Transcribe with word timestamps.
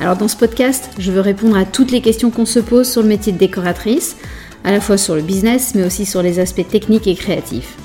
Alors 0.00 0.16
dans 0.16 0.28
ce 0.28 0.36
podcast, 0.36 0.88
je 0.98 1.12
veux 1.12 1.20
répondre 1.20 1.58
à 1.58 1.66
toutes 1.66 1.90
les 1.90 2.00
questions 2.00 2.30
qu'on 2.30 2.46
se 2.46 2.58
pose 2.58 2.90
sur 2.90 3.02
le 3.02 3.08
métier 3.08 3.34
de 3.34 3.38
décoratrice, 3.38 4.16
à 4.64 4.72
la 4.72 4.80
fois 4.80 4.96
sur 4.96 5.14
le 5.14 5.20
business, 5.20 5.74
mais 5.74 5.84
aussi 5.84 6.06
sur 6.06 6.22
les 6.22 6.38
aspects 6.38 6.66
techniques 6.66 7.06
et 7.06 7.14
créatifs. 7.14 7.76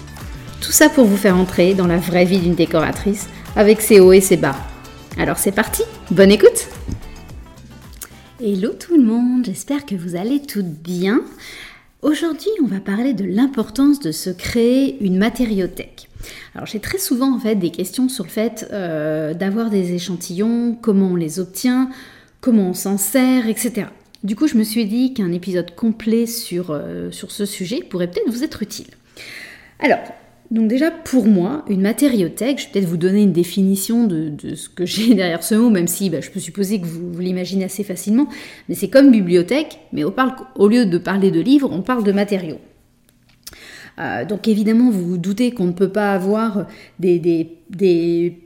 Tout 0.62 0.72
ça 0.72 0.88
pour 0.88 1.04
vous 1.04 1.18
faire 1.18 1.36
entrer 1.36 1.74
dans 1.74 1.88
la 1.88 1.98
vraie 1.98 2.24
vie 2.24 2.40
d'une 2.40 2.56
décoratrice, 2.56 3.28
avec 3.58 3.82
ses 3.82 4.00
hauts 4.00 4.14
et 4.14 4.22
ses 4.22 4.38
bas. 4.38 4.56
Alors 5.18 5.38
c'est 5.38 5.52
parti, 5.52 5.84
bonne 6.10 6.32
écoute 6.32 6.70
Hello 8.42 8.72
tout 8.72 8.96
le 8.96 9.04
monde, 9.04 9.44
j'espère 9.46 9.86
que 9.86 9.96
vous 9.96 10.16
allez 10.16 10.42
toutes 10.42 10.66
bien. 10.66 11.22
Aujourd'hui, 12.02 12.52
on 12.64 12.68
va 12.68 12.80
parler 12.80 13.14
de 13.14 13.26
l'importance 13.26 14.00
de 14.00 14.12
se 14.14 14.30
créer 14.30 15.04
une 15.04 15.18
matériothèque. 15.18 16.08
Alors 16.54 16.68
j'ai 16.68 16.80
très 16.80 16.98
souvent 16.98 17.36
en 17.36 17.40
fait 17.40 17.56
des 17.56 17.72
questions 17.72 18.10
sur 18.10 18.26
le 18.26 18.30
fait 18.30 18.68
euh, 18.72 19.34
d'avoir 19.34 19.70
des 19.70 19.94
échantillons, 19.94 20.78
comment 20.80 21.08
on 21.08 21.16
les 21.16 21.40
obtient, 21.40 21.90
comment 22.46 22.70
on 22.70 22.74
s'en 22.74 23.00
sert, 23.00 23.50
etc. 23.50 23.88
Du 24.24 24.36
coup, 24.36 24.46
je 24.46 24.56
me 24.56 24.64
suis 24.64 24.86
dit 24.86 25.16
qu'un 25.16 25.32
épisode 25.32 25.74
complet 25.74 26.28
sur, 26.28 26.70
euh, 26.70 27.10
sur 27.10 27.32
ce 27.32 27.44
sujet 27.44 27.80
pourrait 27.80 28.06
peut-être 28.06 28.30
vous 28.30 28.44
être 28.44 28.62
utile. 28.62 28.86
Alors, 29.80 29.98
donc 30.52 30.68
déjà 30.68 30.92
pour 30.92 31.26
moi, 31.26 31.66
une 31.70 31.82
matériothèque, 31.82 32.60
je 32.60 32.66
vais 32.66 32.72
peut-être 32.74 32.88
vous 32.88 32.98
donner 32.98 33.24
une 33.24 33.34
définition 33.34 34.06
de, 34.06 34.32
ce 34.54 34.70
que 34.70 34.86
j'ai 34.86 35.14
derrière 35.16 35.42
ce 35.42 35.56
mot, 35.56 35.72
même 35.72 35.88
si 35.88 36.12
bah, 36.12 36.22
je 36.22 36.30
peux 36.30 36.40
supposer 36.40 36.80
que 36.80 36.86
vous, 36.86 37.20
l'imaginez 37.20 37.66
assez 37.66 37.84
facilement, 37.84 38.28
mais 38.70 38.76
c'est 38.76 38.90
comme 38.90 39.10
bibliothèque, 39.10 39.80
mais 39.92 40.04
au 40.04 40.68
lieu 40.68 40.86
de 40.86 40.98
parler 41.00 41.32
de 41.32 41.42
livres, 41.42 41.70
on 41.72 41.82
parle 41.82 42.04
de 42.04 42.12
matériaux. 42.12 42.60
Euh, 44.00 44.26
donc 44.26 44.48
évidemment, 44.48 44.90
vous 44.90 45.06
vous 45.06 45.18
doutez 45.18 45.52
qu'on 45.52 45.66
ne 45.66 45.72
peut 45.72 45.90
pas 45.90 46.14
avoir 46.14 46.68
des, 47.00 47.52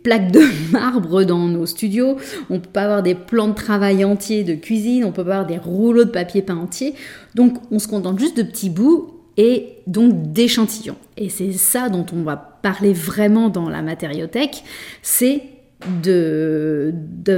plaques 0.04 0.32
de 0.32 0.42
marbre 0.72 1.24
dans 1.24 1.48
nos 1.48 1.66
studios, 1.66 2.18
on 2.50 2.56
ne 2.56 2.60
peut 2.60 2.70
pas 2.70 2.84
avoir 2.84 3.04
des 3.04 3.16
plans 3.16 3.48
de 3.48 3.56
travail 3.56 4.06
entiers 4.06 4.44
de 4.44 4.56
cuisine, 4.56 5.04
on 5.04 5.08
ne 5.08 5.14
peut 5.14 5.26
pas 5.26 5.38
avoir 5.38 5.48
des 5.48 5.58
rouleaux 5.58 6.04
de 6.06 6.12
papier 6.12 6.42
peint 6.42 6.58
entiers. 6.58 6.94
Donc 7.36 7.58
on 7.72 7.80
se 7.80 7.88
contente 7.88 8.20
juste 8.20 8.38
de 8.38 8.44
petits 8.44 8.70
bouts 8.70 9.16
et 9.38 9.78
donc 9.88 10.32
d'échantillons. 10.32 10.98
Et 11.18 11.30
c'est 11.30 11.52
ça 11.54 11.90
dont 11.90 12.06
on 12.14 12.24
va 12.24 12.36
parler 12.38 12.94
vraiment 12.94 13.50
dans 13.50 13.70
la 13.70 13.82
matériothèque, 13.82 14.64
c'est 15.02 15.42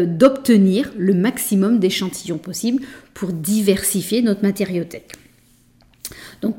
d'obtenir 0.08 0.92
le 0.98 1.14
maximum 1.14 1.78
d'échantillons 1.78 2.39
possibles 2.39 2.82
pour 3.14 3.32
diversifier 3.32 4.23
notre 4.23 4.42
matériothèque. 4.42 5.12
Donc 6.42 6.56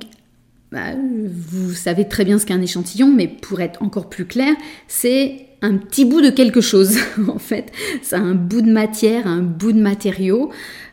bah, 0.72 0.94
vous 0.96 1.74
savez 1.74 2.08
très 2.08 2.24
bien 2.24 2.38
ce 2.38 2.46
qu'est 2.46 2.54
un 2.54 2.62
échantillon, 2.62 3.12
mais 3.14 3.28
pour 3.28 3.60
être 3.60 3.82
encore 3.82 4.08
plus 4.08 4.24
clair, 4.24 4.54
c'est 4.88 5.46
un 5.60 5.76
petit 5.76 6.06
bout 6.06 6.22
de 6.22 6.30
quelque 6.30 6.62
chose, 6.62 6.96
en 7.28 7.38
fait. 7.38 7.70
C'est 8.00 8.16
un 8.16 8.34
bout 8.34 8.62
de 8.62 8.72
matière, 8.72 9.26
un 9.26 9.42
bout 9.42 9.72
de 9.72 9.80
matériau. 9.80 10.50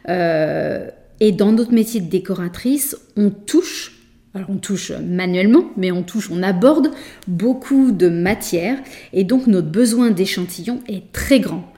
Euh, 0.09 0.89
et 1.21 1.31
dans 1.31 1.53
notre 1.53 1.73
métier 1.73 2.01
de 2.01 2.09
décoratrice, 2.09 2.97
on 3.15 3.29
touche, 3.29 3.97
alors 4.33 4.49
on 4.49 4.57
touche 4.57 4.91
manuellement, 4.91 5.71
mais 5.77 5.91
on 5.91 6.03
touche, 6.03 6.29
on 6.29 6.43
aborde 6.43 6.91
beaucoup 7.27 7.91
de 7.91 8.09
matière, 8.09 8.77
et 9.13 9.23
donc 9.23 9.47
notre 9.47 9.69
besoin 9.69 10.11
d'échantillon 10.11 10.81
est 10.87 11.11
très 11.13 11.39
grand 11.39 11.71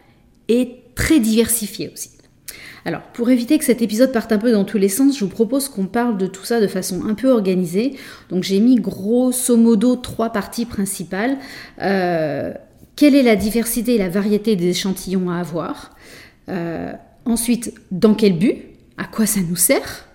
et 0.48 0.82
très 0.96 1.20
diversifié 1.20 1.92
aussi. 1.94 2.10
Alors, 2.86 3.02
pour 3.14 3.30
éviter 3.30 3.58
que 3.58 3.66
cet 3.66 3.82
épisode 3.82 4.12
parte 4.12 4.32
un 4.32 4.38
peu 4.38 4.52
dans 4.52 4.64
tous 4.64 4.78
les 4.78 4.90
sens, 4.90 5.18
je 5.18 5.24
vous 5.24 5.30
propose 5.30 5.70
qu'on 5.70 5.86
parle 5.86 6.18
de 6.18 6.28
tout 6.28 6.46
ça 6.46 6.60
de 6.60 6.68
façon 6.68 7.06
un 7.06 7.14
peu 7.14 7.30
organisée. 7.30 7.96
Donc, 8.30 8.44
j'ai 8.44 8.60
mis 8.60 8.76
grosso 8.76 9.56
modo 9.56 9.96
trois 9.96 10.32
parties 10.32 10.66
principales. 10.66 11.38
Euh, 11.82 12.54
quelle 12.96 13.16
est 13.16 13.24
la 13.24 13.36
diversité 13.36 13.96
et 13.96 13.98
la 13.98 14.10
variété 14.10 14.56
des 14.56 14.70
échantillons 14.70 15.30
à 15.30 15.38
avoir? 15.38 15.96
Euh, 16.50 16.92
Ensuite, 17.26 17.74
dans 17.92 18.14
quel 18.14 18.38
but? 18.38 18.58
À 18.98 19.06
quoi 19.06 19.26
ça 19.26 19.42
nous 19.42 19.56
sert? 19.56 20.08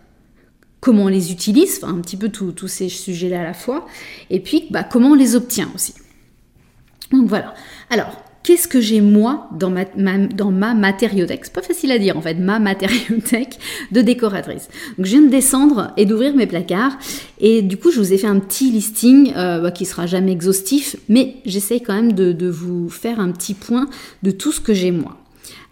Comment 0.80 1.04
on 1.04 1.08
les 1.08 1.32
utilise? 1.32 1.80
Enfin, 1.82 1.94
un 1.94 2.00
petit 2.00 2.16
peu 2.16 2.28
tous 2.28 2.68
ces 2.68 2.88
sujets-là 2.88 3.40
à 3.40 3.44
la 3.44 3.54
fois. 3.54 3.86
Et 4.30 4.40
puis, 4.40 4.66
bah, 4.70 4.84
comment 4.84 5.10
on 5.10 5.14
les 5.14 5.36
obtient 5.36 5.70
aussi? 5.74 5.94
Donc 7.12 7.28
voilà. 7.28 7.54
Alors, 7.90 8.24
qu'est-ce 8.46 8.68
que 8.68 8.80
j'ai 8.80 9.00
moi 9.00 9.48
dans 9.50 9.70
ma, 9.70 9.84
dans 9.84 10.52
ma 10.52 10.72
matériothèque 10.74 11.40
C'est 11.42 11.52
pas 11.52 11.62
facile 11.62 11.90
à 11.90 11.98
dire 11.98 12.16
en 12.16 12.22
fait, 12.22 12.34
ma 12.34 12.60
matériothèque 12.60 13.58
de 13.90 14.00
décoratrice. 14.02 14.68
Donc 14.96 15.06
je 15.06 15.10
viens 15.10 15.22
de 15.22 15.28
descendre 15.28 15.92
et 15.96 16.06
d'ouvrir 16.06 16.34
mes 16.36 16.46
placards 16.46 16.96
et 17.40 17.60
du 17.60 17.76
coup 17.76 17.90
je 17.90 17.98
vous 17.98 18.12
ai 18.12 18.18
fait 18.18 18.28
un 18.28 18.38
petit 18.38 18.70
listing 18.70 19.32
euh, 19.36 19.60
bah, 19.60 19.72
qui 19.72 19.84
sera 19.84 20.06
jamais 20.06 20.30
exhaustif, 20.30 20.94
mais 21.08 21.38
j'essaye 21.44 21.82
quand 21.82 21.94
même 21.94 22.12
de, 22.12 22.48
vous 22.48 22.88
faire 22.88 23.18
un 23.18 23.32
petit 23.32 23.54
point 23.54 23.88
de 24.22 24.30
tout 24.30 24.52
ce 24.52 24.60
que 24.60 24.72
j'ai 24.72 24.92
moi. 24.92 25.16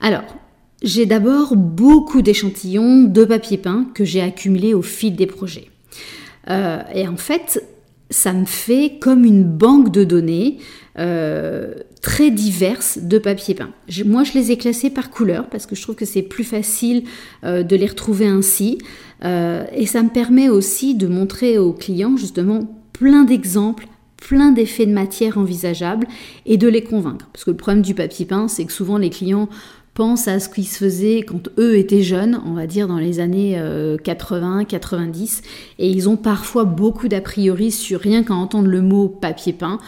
Alors, 0.01 0.25
j'ai 0.83 1.07
d'abord 1.07 1.55
beaucoup 1.55 2.23
d'échantillons 2.23 3.05
de 3.05 3.25
papier 3.25 3.57
peint 3.57 3.87
que 3.95 4.05
j'ai 4.05 4.21
accumulés 4.21 4.75
au 4.75 4.83
fil 4.83 5.15
des 5.15 5.27
projets. 5.27 5.71
Euh, 6.51 6.81
et 6.93 7.07
en 7.07 7.17
fait, 7.17 7.63
ça 8.11 8.33
me 8.33 8.45
fait 8.45 8.99
comme 9.01 9.25
une 9.25 9.45
banque 9.45 9.93
de 9.93 10.03
données 10.03 10.59
euh, 10.97 11.75
très 12.03 12.31
diverses 12.31 12.99
de 13.03 13.19
papier 13.19 13.55
peint. 13.55 13.71
moi, 14.07 14.23
je 14.23 14.33
les 14.35 14.53
ai 14.53 14.57
classés 14.57 14.91
par 14.91 15.11
couleur 15.11 15.49
parce 15.49 15.67
que 15.67 15.75
je 15.75 15.83
trouve 15.83 15.97
que 15.97 16.05
c'est 16.05 16.23
plus 16.23 16.45
facile 16.45 17.03
euh, 17.43 17.65
de 17.65 17.75
les 17.75 17.87
retrouver 17.87 18.29
ainsi. 18.29 18.79
Euh, 19.25 19.65
et 19.75 19.87
ça 19.87 20.03
me 20.05 20.11
permet 20.11 20.49
aussi 20.49 20.95
de 20.95 21.09
montrer 21.09 21.59
aux 21.59 21.73
clients 21.73 22.17
justement 22.17 22.81
plein 22.93 23.25
d'exemples 23.25 23.89
plein 24.17 24.53
d'effets 24.53 24.87
de 24.87 24.93
matière 24.93 25.37
envisageables 25.37 26.07
et 26.47 26.57
de 26.57 26.67
les 26.67 26.83
convaincre. 26.83 27.29
Parce 27.35 27.45
que 27.45 27.51
le 27.51 27.59
problème 27.59 27.83
du 27.83 27.93
papier 27.93 28.25
peint, 28.25 28.49
c'est 28.49 28.65
que 28.65 28.73
souvent 28.73 28.97
les 28.97 29.11
clients 29.11 29.51
pensent 29.93 30.29
à 30.29 30.41
ce 30.41 30.49
qui 30.49 30.65
se 30.65 30.79
faisait 30.79 31.23
quand 31.23 31.51
eux 31.59 31.77
étaient 31.77 32.03
jeunes, 32.03 32.41
on 32.47 32.55
va 32.55 32.67
dire 32.67 32.89
dans 32.89 32.97
les 32.97 33.21
années 33.21 33.63
80, 34.03 34.65
90, 34.65 35.43
et 35.79 35.91
ils 35.91 36.09
ont 36.09 36.17
parfois 36.17 36.65
beaucoup 36.65 37.07
d'a 37.07 37.21
priori 37.21 37.71
sur 37.71 38.01
rien 38.01 38.23
qu'à 38.23 38.33
entendre 38.33 38.69
le 38.69 38.81
mot 38.81 39.09
papier 39.09 39.53
peint 39.53 39.79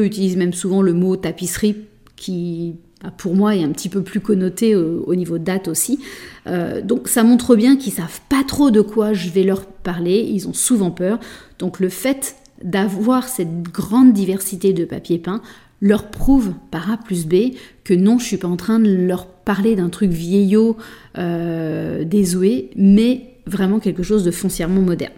utilisent 0.00 0.36
même 0.36 0.52
souvent 0.52 0.82
le 0.82 0.92
mot 0.92 1.16
tapisserie 1.16 1.76
qui 2.16 2.76
bah, 3.02 3.12
pour 3.16 3.34
moi 3.34 3.56
est 3.56 3.64
un 3.64 3.70
petit 3.70 3.88
peu 3.88 4.02
plus 4.02 4.20
connoté 4.20 4.76
au, 4.76 5.14
niveau 5.14 5.38
date 5.38 5.68
aussi. 5.68 5.98
Euh, 6.46 6.80
donc 6.80 7.08
ça 7.08 7.24
montre 7.24 7.56
bien 7.56 7.76
qu'ils 7.76 7.92
savent 7.92 8.20
pas 8.28 8.44
trop 8.46 8.70
de 8.70 8.80
quoi 8.80 9.12
je 9.12 9.28
vais 9.30 9.42
leur 9.42 9.66
parler, 9.66 10.20
ils 10.20 10.48
ont 10.48 10.52
souvent 10.52 10.90
peur. 10.90 11.18
Donc 11.58 11.80
le 11.80 11.88
fait 11.88 12.36
d'avoir 12.62 13.28
cette 13.28 13.62
grande 13.62 14.12
diversité 14.12 14.72
de 14.72 14.84
papier 14.84 15.18
peint 15.18 15.42
leur 15.80 16.10
prouve 16.10 16.52
par 16.70 16.92
A 16.92 16.96
plus 16.96 17.26
B 17.26 17.54
que 17.82 17.92
non, 17.92 18.18
je 18.18 18.24
suis 18.24 18.36
pas 18.36 18.48
en 18.48 18.56
train 18.56 18.78
de 18.78 18.88
leur 18.88 19.26
parler 19.26 19.74
d'un 19.74 19.88
truc 19.88 20.10
vieillot, 20.10 20.76
euh, 21.18 22.04
désuet, 22.04 22.70
mais 22.76 23.32
vraiment 23.46 23.80
quelque 23.80 24.04
chose 24.04 24.22
de 24.22 24.30
foncièrement 24.30 24.80
moderne. 24.80 25.12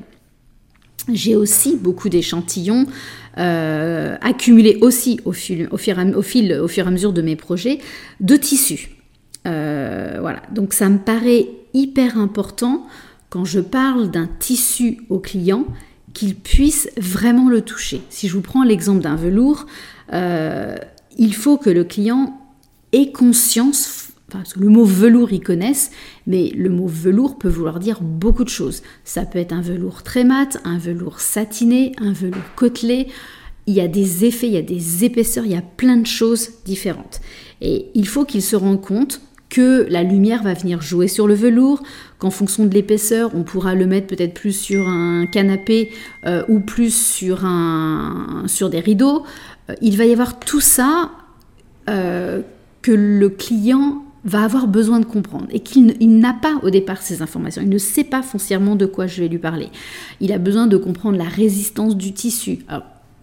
J'ai 1.12 1.36
aussi 1.36 1.76
beaucoup 1.76 2.08
d'échantillons 2.08 2.86
euh, 3.36 4.16
accumulés 4.20 4.78
aussi 4.80 5.20
au 5.24 5.32
fil, 5.32 5.68
au, 5.70 5.76
fur, 5.76 5.98
et 5.98 6.80
à 6.80 6.90
mesure 6.90 7.12
de 7.12 7.22
mes 7.22 7.36
projets 7.36 7.78
de 8.20 8.36
tissus. 8.36 8.90
Euh, 9.46 10.18
voilà, 10.20 10.42
donc 10.52 10.72
ça 10.72 10.88
me 10.88 10.98
paraît 10.98 11.48
hyper 11.74 12.18
important 12.18 12.86
quand 13.28 13.44
je 13.44 13.60
parle 13.60 14.10
d'un 14.10 14.28
tissu 14.38 15.00
au 15.10 15.18
client 15.18 15.66
qu'il 16.14 16.36
puisse 16.36 16.88
vraiment 16.96 17.48
le 17.48 17.60
toucher. 17.60 18.00
Si 18.08 18.28
je 18.28 18.34
vous 18.34 18.40
prends 18.40 18.62
l'exemple 18.62 19.02
d'un 19.02 19.16
velours, 19.16 19.66
euh, 20.12 20.76
il 21.18 21.34
faut 21.34 21.58
que 21.58 21.70
le 21.70 21.84
client 21.84 22.40
ait 22.92 23.10
conscience 23.10 24.08
le 24.56 24.68
mot 24.68 24.84
velours, 24.84 25.32
ils 25.32 25.42
connaissent, 25.42 25.90
mais 26.26 26.50
le 26.56 26.68
mot 26.70 26.86
velours 26.86 27.38
peut 27.38 27.48
vouloir 27.48 27.78
dire 27.78 28.00
beaucoup 28.02 28.44
de 28.44 28.48
choses. 28.48 28.82
Ça 29.04 29.24
peut 29.24 29.38
être 29.38 29.52
un 29.52 29.60
velours 29.60 30.02
très 30.02 30.24
mat, 30.24 30.58
un 30.64 30.78
velours 30.78 31.20
satiné, 31.20 31.92
un 31.98 32.12
velours 32.12 32.42
côtelé. 32.56 33.08
Il 33.66 33.74
y 33.74 33.80
a 33.80 33.88
des 33.88 34.24
effets, 34.24 34.48
il 34.48 34.54
y 34.54 34.58
a 34.58 34.62
des 34.62 35.04
épaisseurs, 35.04 35.44
il 35.46 35.52
y 35.52 35.56
a 35.56 35.62
plein 35.62 35.96
de 35.96 36.06
choses 36.06 36.50
différentes. 36.64 37.20
Et 37.60 37.90
il 37.94 38.06
faut 38.06 38.24
qu'ils 38.24 38.42
se 38.42 38.56
rendent 38.56 38.82
compte 38.82 39.20
que 39.48 39.86
la 39.88 40.02
lumière 40.02 40.42
va 40.42 40.52
venir 40.52 40.82
jouer 40.82 41.06
sur 41.06 41.28
le 41.28 41.34
velours, 41.34 41.82
qu'en 42.18 42.30
fonction 42.30 42.66
de 42.66 42.74
l'épaisseur, 42.74 43.30
on 43.34 43.44
pourra 43.44 43.74
le 43.74 43.86
mettre 43.86 44.08
peut-être 44.08 44.34
plus 44.34 44.52
sur 44.52 44.88
un 44.88 45.26
canapé 45.26 45.92
euh, 46.26 46.42
ou 46.48 46.58
plus 46.58 46.94
sur, 46.94 47.44
un, 47.44 48.44
sur 48.46 48.68
des 48.68 48.80
rideaux. 48.80 49.24
Euh, 49.70 49.74
il 49.80 49.96
va 49.96 50.06
y 50.06 50.12
avoir 50.12 50.40
tout 50.40 50.60
ça 50.60 51.12
euh, 51.88 52.42
que 52.82 52.90
le 52.90 53.28
client 53.28 54.03
va 54.24 54.42
avoir 54.42 54.66
besoin 54.66 55.00
de 55.00 55.04
comprendre 55.04 55.46
et 55.50 55.60
qu'il 55.60 56.18
n'a 56.18 56.32
pas 56.32 56.58
au 56.62 56.70
départ 56.70 57.02
ces 57.02 57.22
informations. 57.22 57.62
Il 57.62 57.68
ne 57.68 57.78
sait 57.78 58.04
pas 58.04 58.22
foncièrement 58.22 58.76
de 58.76 58.86
quoi 58.86 59.06
je 59.06 59.20
vais 59.22 59.28
lui 59.28 59.38
parler. 59.38 59.68
Il 60.20 60.32
a 60.32 60.38
besoin 60.38 60.66
de 60.66 60.76
comprendre 60.76 61.18
la 61.18 61.24
résistance 61.24 61.96
du 61.96 62.12
tissu. 62.12 62.64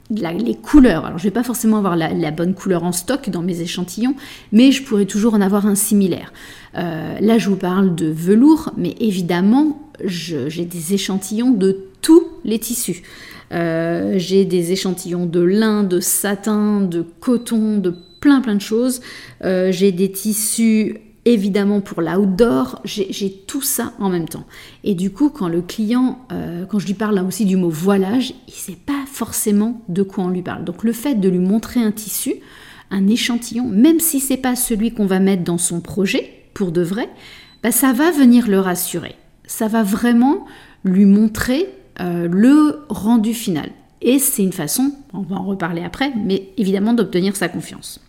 les 0.10 0.56
couleurs. 0.56 1.06
Alors, 1.06 1.18
je 1.18 1.24
ne 1.24 1.30
vais 1.30 1.34
pas 1.34 1.44
forcément 1.44 1.78
avoir 1.78 1.96
la, 1.96 2.32
bonne 2.32 2.54
couleur 2.54 2.84
en 2.84 2.92
stock 2.92 3.30
dans 3.30 3.42
mes 3.42 3.62
échantillons, 3.62 4.16
mais 4.52 4.72
je 4.72 4.84
pourrais 4.84 5.06
toujours 5.06 5.34
en 5.34 5.42
avoir 5.42 5.66
un 5.66 5.76
similaire. 5.76 6.34
Euh, 6.78 7.20
là, 7.20 7.38
je 7.38 7.50
vous 7.50 7.56
parle 7.56 7.96
de 7.96 8.08
velours, 8.08 8.72
mais 8.78 8.96
évidemment, 9.00 9.92
j'ai 10.04 10.66
des 10.66 10.94
échantillons 10.94 11.52
de 11.52 11.86
tous 12.02 12.24
les 12.44 12.60
tissus. 12.60 13.04
Euh, 13.52 14.14
j'ai 14.18 14.46
des 14.46 14.72
échantillons 14.72 15.26
de 15.26 15.42
lin, 15.42 15.84
de 15.84 16.00
satin, 16.00 16.82
de 16.82 17.06
coton, 17.20 17.78
de 17.78 17.96
plein 18.22 18.40
plein 18.40 18.56
de 18.56 18.62
choses. 18.62 19.02
Euh, 19.44 19.72
j'ai 19.74 19.92
des 19.92 20.12
tissus 20.12 21.02
évidemment 21.26 21.82
pour 21.82 22.02
l'outdoor, 22.02 22.82
j'ai 22.84 23.32
tout 23.46 23.62
ça 23.62 23.94
en 24.00 24.10
même 24.10 24.28
temps. 24.28 24.46
Et 24.84 24.96
du 24.96 25.12
coup, 25.12 25.30
quand 25.30 25.48
le 25.48 25.62
client, 25.62 26.20
euh, 26.32 26.66
quand 26.66 26.80
je 26.80 26.88
lui 26.88 26.94
parle 26.94 27.16
là 27.16 27.24
aussi 27.24 27.46
du 27.46 27.58
mot 27.58 27.70
voilage, 27.70 28.34
il 28.48 28.54
ne 28.54 28.56
sait 28.56 28.78
pas 28.86 29.04
forcément 29.12 29.82
de 29.88 30.04
quoi 30.04 30.24
on 30.24 30.30
lui 30.30 30.42
parle. 30.42 30.64
Donc 30.64 30.84
le 30.84 30.94
fait 30.94 31.16
de 31.16 31.30
lui 31.30 31.40
montrer 31.40 31.82
un 31.82 31.92
tissu, 31.92 32.36
un 32.90 33.08
échantillon, 33.08 33.68
même 33.68 34.00
si 34.00 34.20
c'est 34.20 34.38
pas 34.38 34.56
celui 34.56 34.94
qu'on 34.94 35.06
va 35.06 35.20
mettre 35.20 35.44
dans 35.44 35.58
son 35.60 35.80
projet 35.80 36.32
pour 36.54 36.72
de 36.72 36.82
vrai, 36.82 37.10
bah, 37.62 37.72
ça 37.72 37.94
va 37.94 38.12
venir 38.12 38.48
le 38.48 38.60
rassurer. 38.60 39.16
Ça 39.46 39.68
va 39.68 39.84
vraiment 39.84 40.46
lui 40.84 41.06
montrer 41.06 41.68
euh, 42.00 42.28
le 42.28 42.80
rendu 42.90 43.34
final. 43.34 43.70
Et 44.02 44.18
c'est 44.18 44.42
une 44.42 44.54
façon, 44.54 44.92
on 45.14 45.22
va 45.22 45.36
en 45.36 45.46
reparler 45.46 45.84
après, 45.84 46.12
mais 46.16 46.50
évidemment 46.58 46.94
d'obtenir 46.94 47.36
sa 47.36 47.50
confiance. 47.50 48.00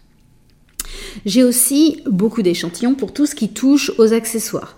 J'ai 1.26 1.44
aussi 1.44 2.00
beaucoup 2.06 2.42
d'échantillons 2.42 2.94
pour 2.94 3.12
tout 3.12 3.26
ce 3.26 3.34
qui 3.34 3.50
touche 3.50 3.92
aux 3.98 4.12
accessoires. 4.12 4.76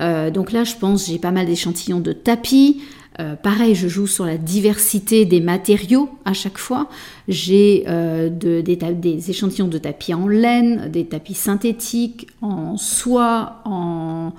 Euh, 0.00 0.30
donc 0.30 0.52
là, 0.52 0.64
je 0.64 0.74
pense, 0.76 1.06
j'ai 1.06 1.18
pas 1.18 1.30
mal 1.30 1.46
d'échantillons 1.46 2.00
de 2.00 2.12
tapis. 2.12 2.82
Euh, 3.18 3.34
pareil, 3.34 3.74
je 3.74 3.88
joue 3.88 4.06
sur 4.06 4.26
la 4.26 4.36
diversité 4.36 5.24
des 5.24 5.40
matériaux 5.40 6.10
à 6.24 6.34
chaque 6.34 6.58
fois. 6.58 6.88
J'ai 7.28 7.84
euh, 7.88 8.28
des, 8.28 9.30
échantillons 9.30 9.68
de 9.68 9.78
tapis 9.78 10.12
en 10.12 10.28
laine, 10.28 10.90
des 10.90 11.06
tapis 11.06 11.34
synthétiques, 11.34 12.28
en 12.42 12.76
soie, 12.76 13.62
en, 13.64 14.32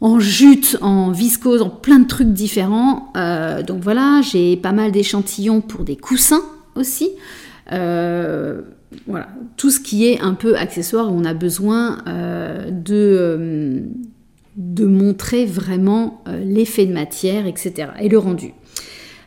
en 0.00 0.18
jute, 0.18 0.78
en 0.80 1.10
viscose, 1.10 1.60
en 1.60 1.68
plein 1.68 1.98
de 1.98 2.06
trucs 2.06 2.32
différents. 2.32 3.12
donc 3.66 3.82
voilà, 3.82 4.22
j'ai 4.22 4.56
pas 4.56 4.72
mal 4.72 4.90
d'échantillons 4.90 5.60
pour 5.60 5.84
des 5.84 5.96
coussins 5.96 6.42
aussi. 6.76 7.10
Voilà, 9.06 9.28
tout 9.56 9.70
ce 9.70 9.80
qui 9.80 10.06
est 10.06 10.20
un 10.20 10.34
peu 10.34 10.56
accessoire 10.56 11.12
on 11.12 11.24
a 11.24 11.34
besoin 11.34 11.98
euh, 12.06 12.70
de, 12.70 12.94
euh, 12.94 13.80
de 14.56 14.84
montrer 14.84 15.44
vraiment 15.44 16.22
euh, 16.28 16.42
l'effet 16.44 16.86
de 16.86 16.92
matière, 16.92 17.46
etc. 17.46 17.88
et 18.00 18.08
le 18.08 18.18
rendu. 18.18 18.52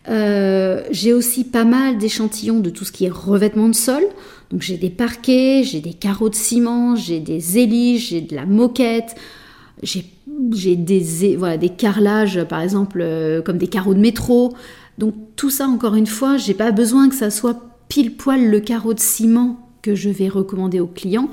j'ai 0.08 1.14
aussi 1.14 1.44
pas 1.44 1.66
mal 1.66 1.98
d'échantillons 1.98 2.60
de 2.60 2.70
tout 2.70 2.86
ce 2.86 2.92
qui 2.92 3.06
est 3.06 3.12
revêtement 3.12 3.68
de 3.70 3.76
sol. 3.76 4.04
Donc 4.50 4.62
j'ai 4.62 4.78
des 4.78 4.90
parquets, 4.90 5.64
j'ai 5.64 5.82
des 5.82 5.94
carreaux 5.94 6.30
de 6.30 6.36
ciment, 6.36 6.96
j'ai 6.96 7.20
des 7.20 7.58
éliges, 7.58 8.10
j'ai 8.10 8.22
de 8.22 8.34
la 8.34 8.46
moquette, 8.46 9.16
j'ai 9.84 10.06
des 10.78 11.70
carrelages 11.78 12.42
par 12.46 12.62
exemple 12.62 13.06
comme 13.46 13.58
des 13.58 13.68
carreaux 13.68 13.94
de 13.94 14.00
métro. 14.00 14.54
Donc 14.98 15.14
tout 15.36 15.50
ça 15.50 15.68
encore 15.68 15.96
une 15.96 16.08
fois, 16.08 16.38
j'ai 16.38 16.54
pas 16.54 16.72
besoin 16.72 17.10
que 17.10 17.16
ça 17.16 17.30
soit 17.30 17.77
pile 17.90 18.16
poil 18.16 18.50
le 18.50 18.60
carreau 18.60 18.94
de 18.94 19.00
ciment 19.00 19.70
que 19.82 19.96
je 19.96 20.10
vais 20.10 20.28
recommander 20.28 20.80
au 20.80 20.88
client, 20.88 21.30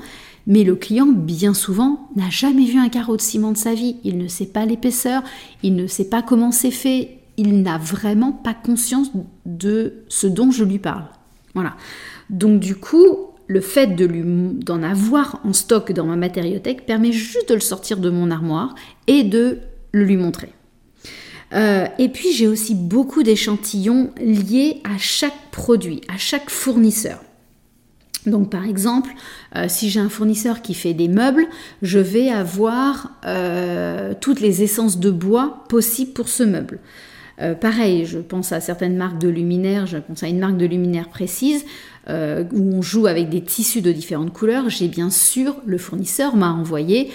mais 0.47 0.63
le 0.63 0.75
client, 0.75 1.07
bien 1.07 1.53
souvent, 1.53 2.09
n'a 2.15 2.29
jamais 2.29 2.65
vu 2.65 2.77
un 2.77 2.89
carreau 2.89 3.17
de 3.17 3.21
ciment 3.21 3.51
de 3.51 3.57
sa 3.57 3.73
vie. 3.73 3.97
Il 4.03 4.17
ne 4.17 4.27
sait 4.27 4.45
pas 4.45 4.65
l'épaisseur, 4.65 5.23
il 5.63 5.75
ne 5.75 5.87
sait 5.87 6.09
pas 6.09 6.21
comment 6.21 6.51
c'est 6.51 6.71
fait, 6.71 7.17
il 7.37 7.61
n'a 7.61 7.77
vraiment 7.77 8.31
pas 8.31 8.53
conscience 8.53 9.11
de 9.45 10.05
ce 10.07 10.27
dont 10.27 10.51
je 10.51 10.63
lui 10.63 10.79
parle. 10.79 11.05
Voilà. 11.55 11.75
Donc 12.29 12.59
du 12.59 12.75
coup, 12.75 13.05
le 13.47 13.61
fait 13.61 13.87
d'en 13.95 14.83
avoir 14.83 15.39
en 15.43 15.53
stock 15.53 15.91
dans 15.91 16.05
ma 16.05 16.15
matériothèque 16.15 16.85
permet 16.85 17.11
juste 17.11 17.49
de 17.49 17.55
le 17.55 17.59
sortir 17.59 17.97
de 17.97 18.09
mon 18.09 18.31
armoire 18.31 18.75
et 19.07 19.23
de 19.23 19.59
le 19.91 20.03
lui 20.03 20.17
montrer. 20.17 20.49
Euh, 21.53 21.85
et 21.99 22.09
puis 22.09 22.31
j'ai 22.31 22.47
aussi 22.47 22.75
beaucoup 22.75 23.23
d'échantillons 23.23 24.11
liés 24.19 24.81
à 24.83 24.97
chaque 24.97 25.51
produit, 25.51 26.01
à 26.13 26.17
chaque 26.17 26.49
fournisseur. 26.49 27.21
Donc 28.25 28.49
par 28.49 28.65
exemple, 28.65 29.11
euh, 29.55 29.65
si 29.67 29.89
j'ai 29.89 29.99
un 29.99 30.09
fournisseur 30.09 30.61
qui 30.63 30.73
fait 30.73 30.93
des 30.93 31.07
meubles, 31.07 31.45
je 31.83 31.99
vais 31.99 32.29
avoir 32.29 33.11
euh, 33.25 34.13
toutes 34.19 34.39
les 34.39 34.63
essences 34.63 34.99
de 34.99 35.11
bois 35.11 35.63
possibles 35.69 36.13
pour 36.13 36.27
ce 36.27 36.43
meuble. 36.43 36.79
pareil, 37.61 38.05
je 38.05 38.17
pense 38.17 38.51
à 38.51 38.61
certaines 38.61 38.95
marques 38.95 39.19
de 39.19 39.27
luminaires, 39.27 39.85
je 39.85 39.97
pense 39.97 40.23
à 40.23 40.27
une 40.27 40.39
marque 40.39 40.57
de 40.57 40.65
luminaires 40.65 41.09
précise 41.09 41.65
où 42.07 42.73
on 42.73 42.81
joue 42.81 43.07
avec 43.07 43.29
des 43.29 43.41
tissus 43.41 43.81
de 43.81 43.91
différentes 43.91 44.31
couleurs. 44.31 44.69
J'ai 44.69 44.87
bien 44.87 45.09
sûr, 45.09 45.55
le 45.65 45.77
fournisseur 45.77 46.35
m'a 46.35 46.51
envoyé 46.51 47.11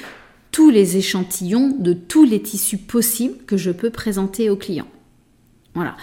tous 0.51 0.71
les 0.71 0.97
échantillons 0.97 1.75
de 1.79 1.93
tous 1.93 2.25
les 2.25 2.43
tissus 2.43 2.79
possibles 2.79 3.37
que 3.47 3.57
je 3.57 3.71
peux 3.71 3.91
présenter 3.91 4.51
au 4.51 4.57
client. 4.57 4.87
Voilà. 5.75 5.97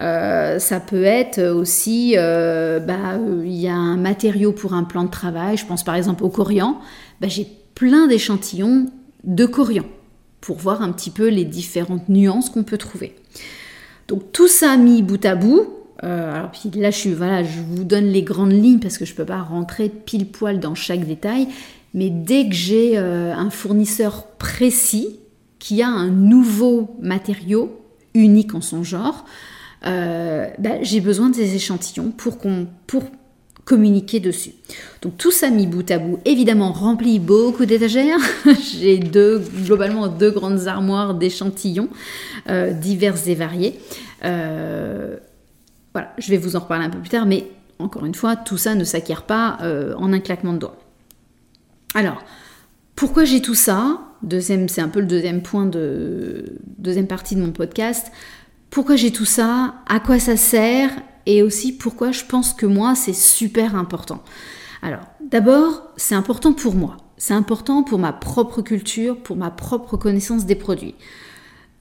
Euh, 0.00 0.58
ça 0.58 0.80
peut 0.80 1.04
être 1.04 1.42
aussi, 1.42 2.14
euh, 2.16 2.80
bah, 2.80 3.18
il 3.44 3.52
y 3.52 3.68
a 3.68 3.74
un 3.74 3.96
matériau 3.96 4.52
pour 4.52 4.74
un 4.74 4.84
plan 4.84 5.04
de 5.04 5.10
travail, 5.10 5.56
je 5.56 5.66
pense 5.66 5.84
par 5.84 5.94
exemple 5.94 6.24
au 6.24 6.28
corian, 6.28 6.80
bah, 7.20 7.28
j'ai 7.28 7.46
plein 7.74 8.06
d'échantillons 8.06 8.90
de 9.24 9.46
corian 9.46 9.84
pour 10.40 10.56
voir 10.56 10.82
un 10.82 10.90
petit 10.92 11.10
peu 11.10 11.28
les 11.28 11.44
différentes 11.44 12.08
nuances 12.08 12.50
qu'on 12.50 12.64
peut 12.64 12.78
trouver. 12.78 13.14
Donc 14.08 14.32
tout 14.32 14.48
ça 14.48 14.76
mis 14.76 15.02
bout 15.02 15.24
à 15.24 15.36
bout, 15.36 15.68
euh, 16.02 16.34
alors 16.34 16.50
puis 16.50 16.70
là 16.80 16.90
je, 16.90 16.96
suis, 16.96 17.12
voilà, 17.12 17.44
je 17.44 17.60
vous 17.60 17.84
donne 17.84 18.06
les 18.06 18.22
grandes 18.22 18.52
lignes 18.52 18.80
parce 18.80 18.98
que 18.98 19.04
je 19.04 19.12
ne 19.12 19.16
peux 19.16 19.24
pas 19.24 19.40
rentrer 19.40 19.88
pile 19.88 20.26
poil 20.26 20.58
dans 20.58 20.74
chaque 20.74 21.06
détail, 21.06 21.46
mais 21.94 22.10
dès 22.10 22.48
que 22.48 22.54
j'ai 22.54 22.96
euh, 22.96 23.34
un 23.34 23.50
fournisseur 23.50 24.26
précis 24.38 25.18
qui 25.58 25.82
a 25.82 25.88
un 25.88 26.08
nouveau 26.08 26.96
matériau 27.00 27.80
unique 28.14 28.54
en 28.54 28.60
son 28.60 28.82
genre, 28.82 29.24
euh, 29.86 30.46
bah, 30.58 30.82
j'ai 30.82 31.00
besoin 31.00 31.28
des 31.28 31.54
échantillons 31.54 32.10
pour, 32.10 32.38
communiquer 33.64 34.18
dessus. 34.18 34.54
Donc 35.02 35.16
tout 35.16 35.30
ça 35.30 35.48
mis 35.48 35.68
bout 35.68 35.88
à 35.92 35.98
bout, 36.00 36.18
évidemment 36.24 36.72
remplit 36.72 37.20
beaucoup 37.20 37.64
d'étagères. 37.64 38.18
j'ai 38.74 38.98
globalement 38.98 40.08
deux 40.08 40.32
grandes 40.32 40.66
armoires 40.66 41.14
d'échantillons 41.14 41.88
euh, 42.48 42.72
divers 42.72 43.28
et 43.28 43.36
variés. 43.36 43.78
voilà, 44.20 46.12
je 46.18 46.28
vais 46.28 46.38
vous 46.38 46.56
en 46.56 46.58
reparler 46.58 46.86
un 46.86 46.90
peu 46.90 46.98
plus 46.98 47.10
tard, 47.10 47.24
mais 47.24 47.46
encore 47.78 48.04
une 48.04 48.16
fois, 48.16 48.34
tout 48.34 48.58
ça 48.58 48.74
ne 48.74 48.82
s'acquiert 48.82 49.22
pas 49.22 49.58
en 49.96 50.12
un 50.12 50.18
claquement 50.18 50.54
de 50.54 50.58
doigts. 50.58 50.82
Alors, 51.94 52.22
pourquoi 52.96 53.24
j'ai 53.24 53.42
tout 53.42 53.54
ça? 53.54 54.00
Deuxième, 54.22 54.68
c'est 54.68 54.80
un 54.80 54.88
peu 54.88 55.00
le 55.00 55.06
deuxième 55.06 55.42
point 55.42 55.66
de 55.66 56.58
deuxième 56.78 57.06
partie 57.06 57.34
de 57.34 57.40
mon 57.40 57.52
podcast. 57.52 58.12
Pourquoi 58.70 58.96
j'ai 58.96 59.10
tout 59.10 59.24
ça? 59.24 59.74
À 59.86 60.00
quoi 60.00 60.18
ça 60.18 60.36
sert? 60.36 60.90
Et 61.26 61.42
aussi 61.42 61.72
pourquoi 61.72 62.10
je 62.10 62.24
pense 62.24 62.52
que 62.54 62.66
moi 62.66 62.94
c'est 62.94 63.12
super 63.12 63.76
important? 63.76 64.22
Alors, 64.80 65.02
d'abord, 65.20 65.82
c'est 65.96 66.14
important 66.14 66.52
pour 66.52 66.74
moi. 66.74 66.96
C'est 67.16 67.34
important 67.34 67.82
pour 67.82 67.98
ma 67.98 68.12
propre 68.12 68.62
culture, 68.62 69.16
pour 69.16 69.36
ma 69.36 69.50
propre 69.50 69.96
connaissance 69.96 70.46
des 70.46 70.56
produits. 70.56 70.94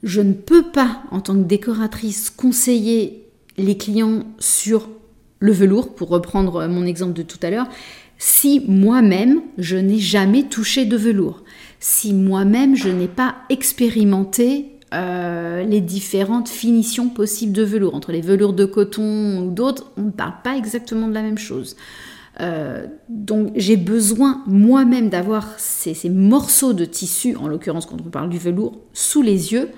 Je 0.04 0.22
ne 0.22 0.34
peux 0.34 0.64
pas, 0.64 1.02
en 1.12 1.22
tant 1.22 1.34
que 1.34 1.48
décoratrice, 1.48 2.30
conseiller 2.30 3.28
les 3.58 3.78
clients 3.78 4.24
sur 4.40 4.90
le 5.40 5.52
velours, 5.52 5.96
pour 5.96 6.10
reprendre 6.10 6.68
mon 6.68 6.86
exemple 6.86 7.14
de 7.14 7.24
tout 7.24 7.40
à 7.42 7.50
l'heure, 7.50 7.68
si 8.24 8.64
moi-même 8.68 9.42
je 9.58 9.78
n'ai 9.78 9.98
jamais 9.98 10.44
touché 10.44 10.86
de 10.86 10.96
velours, 10.96 11.44
si 11.80 12.14
moi-même 12.14 12.76
je 12.76 12.88
n'ai 12.88 13.08
pas 13.08 13.34
expérimenté 13.50 14.78
euh, 14.94 15.64
les 15.64 15.82
différentes 15.82 16.48
finitions 16.48 17.10
possibles 17.10 17.52
de 17.52 17.64
velours, 17.64 17.96
entre 17.96 18.12
les 18.12 18.22
velours 18.22 18.54
de 18.54 18.66
coton 18.66 19.40
ou 19.40 19.50
d'autres, 19.50 19.92
on 19.98 20.04
ne 20.04 20.12
parle 20.12 20.36
pas 20.44 20.56
exactement 20.56 21.08
de 21.08 21.16
la 21.16 21.24
même 21.24 21.40
chose. 21.40 21.76
Euh, 22.42 22.86
donc 23.10 23.54
j'ai 23.56 23.76
besoin 23.76 24.44
moi-même 24.46 25.10
d'avoir 25.10 25.58
ces, 25.58 25.96
ces, 25.96 26.12
morceaux 26.12 26.74
de 26.74 26.86
tissu, 26.86 27.36
en 27.38 27.48
l'occurrence 27.48 27.88
quand 27.88 27.98
on 28.06 28.10
parle 28.12 28.30
du 28.30 28.38
velours, 28.38 28.78
sous 28.94 29.24
les 29.24 29.52
yeux 29.52 29.70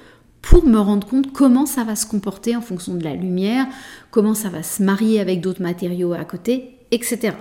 pour 0.41 0.65
me 0.65 0.79
rendre 0.79 1.07
compte 1.07 1.31
comment 1.31 1.65
ça 1.65 1.85
va 1.85 1.95
se 1.95 2.05
comporter 2.05 2.57
en 2.57 2.61
fonction 2.61 2.93
de 2.95 3.05
la 3.05 3.15
lumière, 3.15 3.67
comment 4.11 4.33
ça 4.33 4.49
va 4.49 4.63
se 4.63 4.83
marier 4.83 5.21
avec 5.21 5.39
d'autres 5.39 5.61
matériaux 5.61 6.11
à 6.11 6.25
côté, 6.25 6.71
etc. 6.91 7.35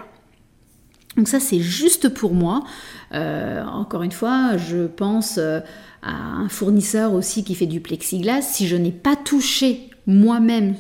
Donc 1.16 1.28
ça, 1.28 1.40
c'est 1.40 1.61
juste 1.61 2.09
pour 2.09 2.35
moi. 2.35 2.64
Euh, 3.12 3.62
encore 3.64 4.02
une 4.02 4.12
fois, 4.12 4.57
je 4.57 4.87
pense 4.87 5.38
euh, 5.38 5.61
à 6.02 6.14
un 6.14 6.49
fournisseur 6.49 7.12
aussi 7.12 7.45
qui 7.45 7.54
fait 7.54 7.66
du 7.66 7.81
plexiglas. 7.81 8.42
Si 8.42 8.66
je 8.66 8.76
n'ai 8.76 8.92
pas 8.92 9.16
touché 9.16 9.90
moi-même 10.07 10.75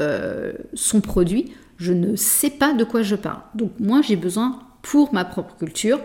euh, 0.00 0.52
son 0.74 1.00
produit, 1.00 1.52
je 1.78 1.92
ne 1.92 2.14
sais 2.14 2.50
pas 2.50 2.74
de 2.74 2.84
quoi 2.84 3.02
je 3.02 3.16
parle. 3.16 3.40
Donc 3.54 3.72
moi, 3.80 4.02
j'ai 4.02 4.16
besoin, 4.16 4.60
pour 4.82 5.12
ma 5.12 5.24
propre 5.24 5.56
culture, 5.56 6.00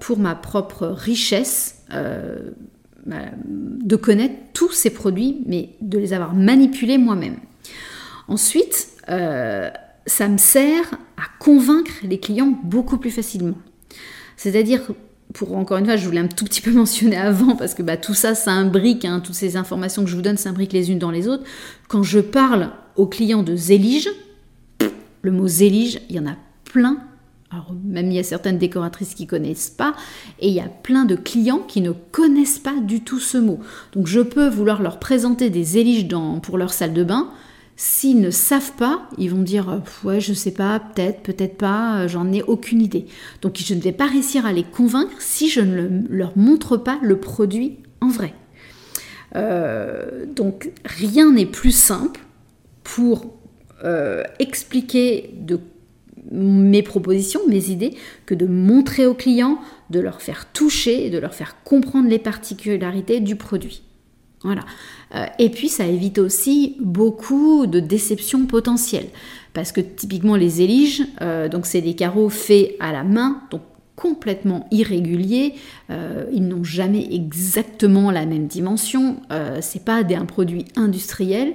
pour 0.00 0.18
ma 0.18 0.34
propre 0.34 0.86
richesse 0.86 1.82
de 3.06 3.96
connaître 3.96 4.34
tous 4.54 4.72
ces 4.72 4.88
produits, 4.90 5.42
mais 5.46 5.70
de 5.82 5.98
les 5.98 6.14
avoir 6.14 6.34
manipulés 6.34 6.96
moi-même. 6.96 7.36
Ensuite, 8.28 8.88
ça 9.06 10.28
me 10.28 10.38
sert 10.38 10.90
à 11.18 11.26
convaincre 11.38 11.92
les 12.02 12.18
clients 12.18 12.58
beaucoup 12.62 12.96
plus 12.96 13.10
facilement. 13.10 13.58
C'est-à-dire, 14.36 14.80
pour 15.34 15.56
encore 15.56 15.78
une 15.78 15.84
fois, 15.84 15.96
je 15.96 16.06
voulais 16.06 16.20
un 16.20 16.28
tout 16.28 16.44
petit 16.44 16.60
peu 16.60 16.70
mentionner 16.72 17.16
avant, 17.16 17.56
parce 17.56 17.74
que 17.74 17.82
bah, 17.82 17.96
tout 17.96 18.14
ça, 18.14 18.34
ça 18.34 18.52
imbrique, 18.52 19.04
hein, 19.04 19.20
toutes 19.20 19.34
ces 19.34 19.56
informations 19.56 20.04
que 20.04 20.10
je 20.10 20.16
vous 20.16 20.22
donne 20.22 20.36
s'imbriquent 20.36 20.72
les 20.72 20.90
unes 20.90 20.98
dans 20.98 21.10
les 21.10 21.28
autres. 21.28 21.44
Quand 21.88 22.02
je 22.02 22.20
parle 22.20 22.70
aux 22.96 23.06
clients 23.06 23.42
de 23.42 23.56
Zélige, 23.56 24.08
le 25.22 25.32
mot 25.32 25.48
Zélige, 25.48 26.00
il 26.08 26.16
y 26.16 26.20
en 26.20 26.26
a 26.26 26.36
plein. 26.64 26.98
Alors, 27.50 27.74
même 27.84 28.10
il 28.10 28.14
y 28.14 28.18
a 28.18 28.24
certaines 28.24 28.58
décoratrices 28.58 29.14
qui 29.14 29.26
connaissent 29.26 29.70
pas, 29.70 29.94
et 30.38 30.48
il 30.48 30.54
y 30.54 30.60
a 30.60 30.68
plein 30.68 31.04
de 31.04 31.16
clients 31.16 31.60
qui 31.66 31.80
ne 31.80 31.92
connaissent 31.92 32.58
pas 32.58 32.78
du 32.78 33.00
tout 33.00 33.20
ce 33.20 33.38
mot. 33.38 33.58
Donc, 33.92 34.06
je 34.06 34.20
peux 34.20 34.48
vouloir 34.48 34.82
leur 34.82 34.98
présenter 34.98 35.50
des 35.50 35.64
Zéliges 35.64 36.08
pour 36.42 36.58
leur 36.58 36.72
salle 36.72 36.92
de 36.92 37.04
bain. 37.04 37.30
S'ils 37.80 38.20
ne 38.20 38.30
savent 38.30 38.72
pas, 38.72 39.08
ils 39.18 39.30
vont 39.30 39.42
dire 39.42 39.68
euh, 39.70 39.78
ouais, 40.02 40.20
je 40.20 40.32
sais 40.32 40.50
pas, 40.50 40.80
peut-être, 40.80 41.22
peut-être 41.22 41.56
pas, 41.56 42.00
euh, 42.00 42.08
j'en 42.08 42.32
ai 42.32 42.42
aucune 42.42 42.82
idée. 42.82 43.06
Donc 43.40 43.56
je 43.56 43.72
ne 43.72 43.80
vais 43.80 43.92
pas 43.92 44.06
réussir 44.06 44.46
à 44.46 44.52
les 44.52 44.64
convaincre 44.64 45.14
si 45.20 45.48
je 45.48 45.60
ne 45.60 46.02
leur 46.08 46.36
montre 46.36 46.76
pas 46.76 46.98
le 47.02 47.20
produit 47.20 47.76
en 48.00 48.08
vrai. 48.08 48.34
Euh, 49.36 50.26
donc 50.26 50.72
rien 50.84 51.30
n'est 51.30 51.46
plus 51.46 51.70
simple 51.70 52.20
pour 52.82 53.32
expliquer 54.40 55.32
mes 56.32 56.82
propositions, 56.82 57.40
mes 57.46 57.70
idées, 57.70 57.94
que 58.26 58.34
de 58.34 58.46
montrer 58.46 59.06
aux 59.06 59.14
clients, 59.14 59.60
de 59.90 60.00
leur 60.00 60.20
faire 60.20 60.50
toucher, 60.52 61.10
de 61.10 61.18
leur 61.18 61.32
faire 61.32 61.62
comprendre 61.62 62.08
les 62.08 62.18
particularités 62.18 63.20
du 63.20 63.36
produit. 63.36 63.82
Voilà. 64.42 64.62
Euh, 65.14 65.26
et 65.38 65.50
puis 65.50 65.68
ça 65.68 65.86
évite 65.86 66.18
aussi 66.18 66.76
beaucoup 66.80 67.66
de 67.66 67.80
déceptions 67.80 68.46
potentielles. 68.46 69.08
Parce 69.52 69.72
que 69.72 69.80
typiquement 69.80 70.36
les 70.36 70.62
éliges, 70.62 71.02
euh, 71.20 71.48
donc 71.48 71.66
c'est 71.66 71.80
des 71.80 71.94
carreaux 71.94 72.28
faits 72.28 72.76
à 72.80 72.92
la 72.92 73.02
main, 73.02 73.42
donc 73.50 73.62
complètement 73.96 74.68
irréguliers, 74.70 75.54
euh, 75.90 76.24
ils 76.32 76.46
n'ont 76.46 76.62
jamais 76.62 77.12
exactement 77.12 78.12
la 78.12 78.26
même 78.26 78.46
dimension, 78.46 79.16
c'est 79.60 79.84
pas 79.84 80.02
un 80.04 80.24
produit 80.24 80.66
industriel. 80.76 81.54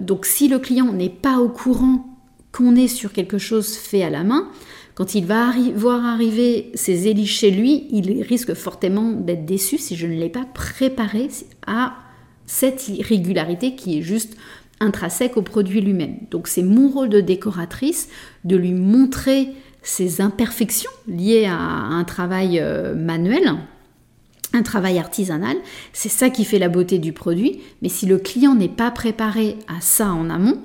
donc 0.00 0.26
si 0.26 0.48
le 0.48 0.58
client 0.58 0.92
n'est 0.92 1.08
pas 1.08 1.38
au 1.38 1.48
courant 1.48 2.04
qu'on 2.50 2.74
est 2.74 2.88
sur 2.88 3.12
quelque 3.12 3.38
chose 3.38 3.76
fait 3.76 4.02
à 4.02 4.10
la 4.10 4.24
main, 4.24 4.48
quand 4.94 5.14
il 5.14 5.24
va 5.24 5.52
voir 5.74 6.04
arriver 6.04 6.70
ces 6.74 7.08
éliges 7.08 7.38
chez 7.38 7.50
lui, 7.50 7.86
il 7.90 8.22
risque 8.22 8.54
fortement 8.54 9.10
d'être 9.12 9.46
déçu 9.46 9.78
si 9.78 9.96
je 9.96 10.06
ne 10.06 10.14
l'ai 10.14 10.28
pas 10.28 10.46
préparé 10.52 11.28
à 11.66 11.94
cette 12.46 12.88
irrégularité 12.88 13.74
qui 13.74 13.98
est 13.98 14.02
juste 14.02 14.36
intrinsèque 14.80 15.36
au 15.36 15.42
produit 15.42 15.80
lui-même. 15.80 16.16
Donc 16.30 16.48
c'est 16.48 16.62
mon 16.62 16.88
rôle 16.88 17.08
de 17.08 17.20
décoratrice 17.20 18.08
de 18.44 18.56
lui 18.56 18.72
montrer 18.72 19.48
ces 19.82 20.20
imperfections 20.20 20.90
liées 21.08 21.46
à 21.46 21.56
un 21.56 22.04
travail 22.04 22.58
euh, 22.60 22.94
manuel, 22.94 23.54
un 24.52 24.62
travail 24.62 24.98
artisanal. 24.98 25.56
C'est 25.92 26.08
ça 26.08 26.30
qui 26.30 26.44
fait 26.44 26.58
la 26.58 26.68
beauté 26.68 26.98
du 26.98 27.12
produit. 27.12 27.60
Mais 27.80 27.88
si 27.88 28.06
le 28.06 28.18
client 28.18 28.54
n'est 28.54 28.68
pas 28.68 28.90
préparé 28.90 29.56
à 29.68 29.80
ça 29.80 30.12
en 30.12 30.28
amont, 30.30 30.60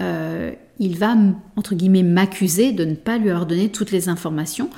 euh, 0.00 0.52
il 0.78 0.96
va, 0.96 1.16
entre 1.56 1.74
guillemets, 1.74 2.02
m'accuser 2.02 2.72
de 2.72 2.84
ne 2.84 2.94
pas 2.94 3.18
lui 3.18 3.30
avoir 3.30 3.46
donné 3.46 3.70
toutes 3.70 3.90
les 3.90 4.08
informations 4.08 4.70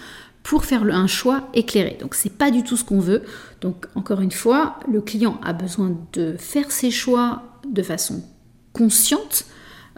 pour 0.42 0.64
faire 0.64 0.83
un 0.85 1.07
choix 1.07 1.49
éclairé. 1.54 1.99
Donc 2.00 2.14
c'est 2.14 2.33
pas 2.33 2.50
du 2.50 2.62
tout 2.62 2.76
ce 2.76 2.85
qu'on 2.85 3.00
veut. 3.00 3.23
Donc 3.61 3.87
encore 3.95 4.21
une 4.21 4.30
fois, 4.30 4.78
le 4.90 5.00
client 5.00 5.38
a 5.45 5.52
besoin 5.52 5.97
de 6.12 6.37
faire 6.38 6.71
ses 6.71 6.90
choix 6.90 7.42
de 7.69 7.83
façon 7.83 8.23
consciente, 8.73 9.45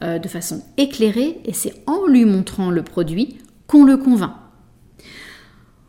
euh, 0.02 0.18
de 0.18 0.28
façon 0.28 0.64
éclairée, 0.76 1.40
et 1.44 1.52
c'est 1.52 1.75
en 1.87 2.06
lui 2.06 2.25
montrant 2.25 2.71
le 2.71 2.82
produit 2.82 3.38
qu'on 3.66 3.85
le 3.85 3.97
convainc. 3.97 4.32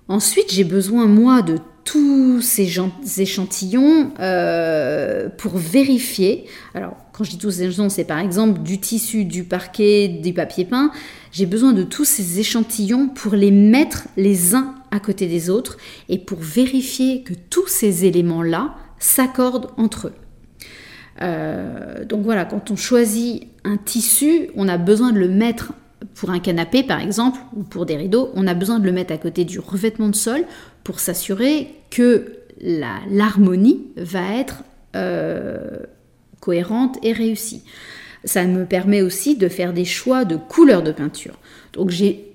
Ensuite, 0.08 0.52
j'ai 0.52 0.66
besoin 0.66 1.08
moi 1.08 1.42
de 1.42 1.58
tous 1.86 2.42
ces 2.42 2.70
échantillons 3.18 4.12
euh, 4.20 5.30
pour 5.30 5.58
vérifier. 5.58 6.46
Alors, 6.74 6.96
quand 7.14 7.24
je 7.24 7.30
dis 7.30 7.38
tous 7.38 7.52
ces 7.52 7.64
échantillons, 7.64 7.90
c'est 7.90 8.04
par 8.04 8.20
exemple 8.20 8.62
du 8.62 8.80
tissu, 8.80 9.24
du 9.24 9.44
parquet, 9.44 10.08
du 10.08 10.34
papier 10.34 10.66
peint. 10.66 10.92
J'ai 11.32 11.46
besoin 11.46 11.72
de 11.72 11.84
tous 11.84 12.06
ces 12.06 12.40
échantillons 12.40 13.08
pour 13.08 13.34
les 13.34 13.52
mettre 13.52 14.08
les 14.18 14.56
uns 14.56 14.74
à 14.92 15.00
côté 15.00 15.28
des 15.28 15.50
autres 15.50 15.78
et 16.10 16.18
pour 16.18 16.40
vérifier 16.40 17.22
que 17.22 17.34
tous 17.50 17.68
ces 17.68 18.06
éléments-là 18.06 18.76
s'accordent 18.98 19.70
entre 19.78 20.08
eux. 20.08 20.14
Euh, 21.22 22.04
donc 22.06 22.24
voilà, 22.24 22.46
quand 22.46 22.72
on 22.72 22.76
choisit 22.76 23.48
un 23.64 23.78
tissu, 23.78 24.50
on 24.56 24.68
a 24.68 24.78
besoin 24.78 25.12
de 25.12 25.20
le 25.20 25.30
mettre 25.30 25.74
pour 26.16 26.32
un 26.32 26.40
canapé 26.40 26.82
par 26.82 27.00
exemple, 27.00 27.40
ou 27.56 27.62
pour 27.62 27.86
des 27.86 27.96
rideaux, 27.96 28.32
on 28.34 28.48
a 28.48 28.56
besoin 28.56 28.80
de 28.80 28.86
le 28.86 28.92
mettre 28.92 29.14
à 29.14 29.18
côté 29.18 29.46
du 29.46 29.60
revêtement 29.60 30.10
de 30.10 30.16
sol 30.16 30.46
pour 30.84 31.00
s'assurer 31.00 31.76
que 31.92 32.40
l'harmonie 32.60 33.88
va 33.98 34.36
être 34.36 34.64
euh, 34.96 35.78
cohérente 36.44 36.98
et 37.04 37.14
réussie. 37.14 37.64
Ça 38.26 38.44
me 38.46 38.66
permet 38.66 39.02
aussi 39.02 39.38
de 39.38 39.48
faire 39.48 39.72
des 39.72 39.86
choix 39.86 40.26
de 40.26 40.36
couleurs 40.36 40.84
de 40.84 40.92
peinture. 40.92 41.36
Donc 41.72 41.90
j'ai 41.90 42.34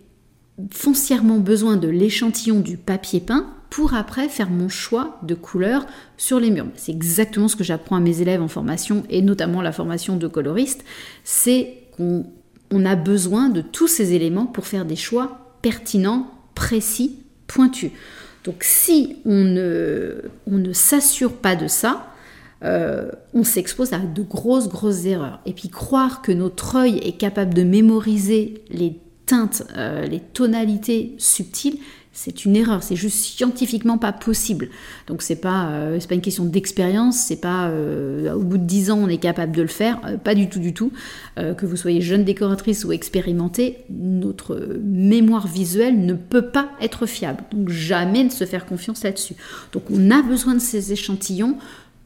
foncièrement 0.70 1.38
besoin 1.38 1.76
de 1.76 1.88
l'échantillon 1.88 2.60
du 2.60 2.78
papier 2.78 3.20
peint 3.20 3.46
pour 3.68 3.92
après 3.92 4.30
faire 4.30 4.48
mon 4.48 4.70
choix 4.70 5.18
de 5.22 5.34
couleur 5.34 5.86
sur 6.16 6.40
les 6.40 6.50
murs. 6.50 6.68
C'est 6.74 6.90
exactement 6.90 7.48
ce 7.48 7.56
que 7.56 7.64
j'apprends 7.64 7.96
à 7.96 8.00
mes 8.00 8.22
élèves 8.22 8.40
en 8.40 8.48
formation 8.48 9.04
et 9.10 9.20
notamment 9.20 9.60
la 9.60 9.72
formation 9.72 10.16
de 10.16 10.26
coloriste, 10.26 10.84
c'est 11.22 11.74
qu'on 11.96 12.24
on 12.70 12.86
a 12.86 12.96
besoin 12.96 13.50
de 13.50 13.60
tous 13.60 13.88
ces 13.88 14.14
éléments 14.14 14.46
pour 14.46 14.66
faire 14.66 14.86
des 14.86 14.96
choix 14.96 15.54
pertinents, 15.60 16.30
précis, 16.54 17.18
pointus. 17.46 17.90
Donc 18.44 18.64
si 18.64 19.18
on 19.26 19.44
ne 19.44 20.72
s'assure 20.72 21.34
pas 21.34 21.56
de 21.56 21.68
ça, 21.68 22.14
euh, 22.64 23.10
on 23.34 23.44
s'expose 23.44 23.92
à 23.92 23.98
de 23.98 24.22
grosses, 24.22 24.68
grosses 24.68 25.04
erreurs. 25.04 25.40
Et 25.46 25.52
puis 25.52 25.68
croire 25.68 26.22
que 26.22 26.32
notre 26.32 26.76
œil 26.76 26.98
est 26.98 27.16
capable 27.16 27.54
de 27.54 27.62
mémoriser 27.62 28.62
les 28.70 28.98
teintes, 29.26 29.62
euh, 29.76 30.06
les 30.06 30.20
tonalités 30.20 31.14
subtiles, 31.18 31.78
c'est 32.10 32.44
une 32.44 32.56
erreur, 32.56 32.82
c'est 32.82 32.96
juste 32.96 33.18
scientifiquement 33.18 33.96
pas 33.96 34.10
possible. 34.10 34.70
Donc 35.06 35.22
c'est 35.22 35.36
pas, 35.36 35.68
euh, 35.68 36.00
pas 36.00 36.16
une 36.16 36.20
question 36.20 36.46
d'expérience, 36.46 37.16
c'est 37.16 37.40
pas 37.40 37.70
au 38.34 38.42
bout 38.42 38.58
de 38.58 38.64
10 38.64 38.90
ans 38.90 38.98
on 38.98 39.08
est 39.08 39.18
capable 39.18 39.54
de 39.54 39.62
le 39.62 39.68
faire, 39.68 40.00
pas 40.24 40.34
du 40.34 40.48
tout 40.48 40.58
du 40.58 40.74
tout. 40.74 40.90
que 41.36 41.64
vous 41.64 41.76
soyez 41.76 42.00
jeune 42.00 42.24
décoratrice 42.24 42.84
ou 42.84 42.90
expérimentée, 42.90 43.84
notre 43.88 44.80
mémoire 44.82 45.46
visuelle 45.46 46.04
ne 46.04 46.14
peut 46.14 46.50
pas 46.50 46.70
être 46.80 47.06
fiable. 47.06 47.44
Donc 47.52 47.68
jamais 47.68 48.24
ne 48.24 48.30
se 48.30 48.44
faire 48.46 48.66
confiance 48.66 49.04
là-dessus. 49.04 49.36
Donc 49.72 49.84
on 49.88 50.10
a 50.10 50.20
besoin 50.22 50.54
de 50.54 50.60
ces 50.60 50.92
échantillons 50.92 51.56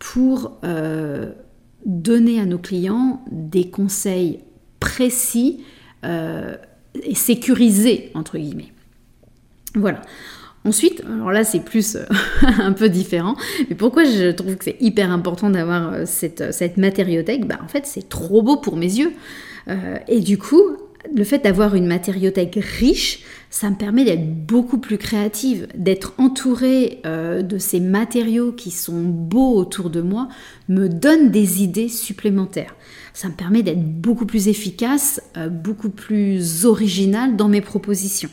pour 0.02 0.59
donner 1.87 2.40
à 2.40 2.44
nos 2.44 2.59
clients 2.59 3.25
des 3.30 3.71
conseils 3.71 4.40
précis 4.80 5.64
et 6.02 7.14
sécurisés 7.14 8.11
entre 8.14 8.37
guillemets. 8.37 8.73
Voilà. 9.75 10.02
Ensuite, 10.64 11.02
alors 11.12 11.32
là 11.32 11.42
c'est 11.42 11.61
plus 11.61 11.97
euh, 11.97 12.04
un 12.42 12.73
peu 12.73 12.88
différent, 12.88 13.37
mais 13.68 13.75
pourquoi 13.75 14.04
je 14.04 14.30
trouve 14.30 14.56
que 14.56 14.64
c'est 14.64 14.76
hyper 14.80 15.11
important 15.11 15.50
d'avoir 15.50 15.92
euh, 15.92 16.02
cette, 16.06 16.52
cette, 16.52 16.76
matériothèque? 16.76 17.47
Bah, 17.47 17.59
En 17.64 17.68
fait 17.68 17.85
c'est 17.85 18.09
trop 18.09 18.42
beau 18.42 18.56
pour 18.56 18.76
mes 18.76 18.87
yeux. 18.99 19.12
Euh, 19.68 19.97
et 20.06 20.21
du 20.21 20.38
coup, 20.38 20.62
le 21.14 21.25
fait 21.25 21.38
d'avoir 21.38 21.75
une 21.75 21.87
matériothèque 21.87 22.59
riche, 22.78 23.21
ça 23.50 23.71
me 23.71 23.76
permet 23.76 24.04
d'être 24.04 24.47
beaucoup 24.47 24.78
plus 24.78 24.99
créative, 24.99 25.66
d'être 25.75 26.14
entourée 26.18 27.00
de 27.04 27.59
ces 27.59 27.80
matériaux 27.80 28.52
qui 28.52 28.71
sont 28.71 29.02
beaux 29.02 29.56
autour 29.56 29.90
de 29.90 30.00
moi, 30.00 30.28
me 30.68 30.88
donne 30.88 31.30
des 31.30 31.62
idées 31.62 31.88
supplémentaires. 31.88 32.75
Ça 33.14 33.28
me 33.28 33.35
permet 33.35 33.62
d'être 33.62 33.82
beaucoup 33.82 34.26
plus 34.26 34.49
efficace, 34.49 35.21
beaucoup 35.50 35.90
plus 35.90 36.64
originale 36.64 37.37
dans 37.37 37.49
mes 37.49 37.61
propositions. 37.61 38.30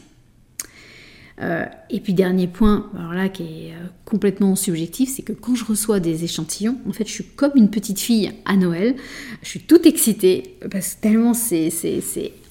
Euh, 1.41 1.65
et 1.89 2.01
puis 2.01 2.13
dernier 2.13 2.48
point, 2.48 2.89
alors 2.98 3.13
là 3.13 3.29
qui 3.29 3.43
est 3.43 3.72
euh, 3.72 3.88
complètement 4.03 4.58
subjectif, 4.58 5.10
c'est 5.10 5.22
que 5.22 5.31
quand 5.31 5.55
je 5.55 5.63
reçois 5.63 6.01
des 6.01 6.25
échantillons, 6.25 6.77
en 6.88 6.91
fait 6.91 7.08
je 7.08 7.13
suis 7.13 7.24
comme 7.24 7.51
une 7.55 7.69
petite 7.69 8.00
fille 8.00 8.31
à 8.43 8.58
Noël, 8.58 8.96
je 9.41 9.48
suis 9.48 9.62
toute 9.62 9.86
excitée 9.86 10.58
parce 10.69 10.96
que 10.96 11.01
tellement 11.01 11.34
c'est, 11.34 11.72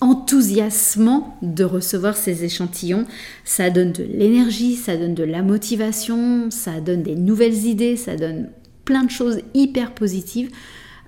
enthousiasmant 0.00 1.37
de 1.42 1.64
recevoir 1.64 2.16
ces 2.16 2.45
échantillons, 2.45 3.04
ça 3.45 3.68
donne 3.68 3.92
de 3.92 4.04
l'énergie, 4.04 4.75
ça 4.75 4.97
donne 4.97 5.14
de 5.14 5.25
la 5.25 5.42
motivation, 5.42 6.50
ça 6.50 6.80
donne 6.80 7.02
des 7.02 7.14
nouvelles 7.14 7.66
idées, 7.66 7.97
ça 7.97 8.16
donne 8.16 8.49
plein 8.87 9.04
de 9.04 9.11
choses 9.11 9.40
hyper 9.52 9.92
positives 9.92 10.50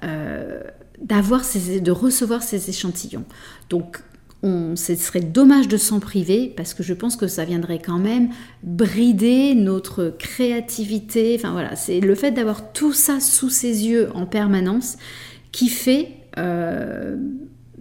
euh, 0.02 0.60
de 1.02 1.90
recevoir 1.90 2.42
ces 2.42 2.68
échantillons. 2.68 3.24
Donc 3.70 4.02
ce 4.42 4.94
serait 4.94 5.20
dommage 5.20 5.68
de 5.68 5.76
s'en 5.76 6.00
priver 6.00 6.52
parce 6.56 6.72
que 6.72 6.82
je 6.82 6.94
pense 6.94 7.16
que 7.16 7.26
ça 7.26 7.44
viendrait 7.44 7.78
quand 7.78 7.98
même 7.98 8.30
brider 8.62 9.54
notre 9.54 10.14
créativité. 10.18 11.36
Enfin 11.38 11.52
voilà, 11.52 11.76
c'est 11.76 12.00
le 12.00 12.14
fait 12.14 12.30
d'avoir 12.30 12.72
tout 12.72 12.92
ça 12.92 13.20
sous 13.20 13.50
ses 13.50 13.86
yeux 13.86 14.08
en 14.14 14.26
permanence 14.26 14.96
qui 15.52 15.68
fait 15.68 16.08
euh, 16.38 17.16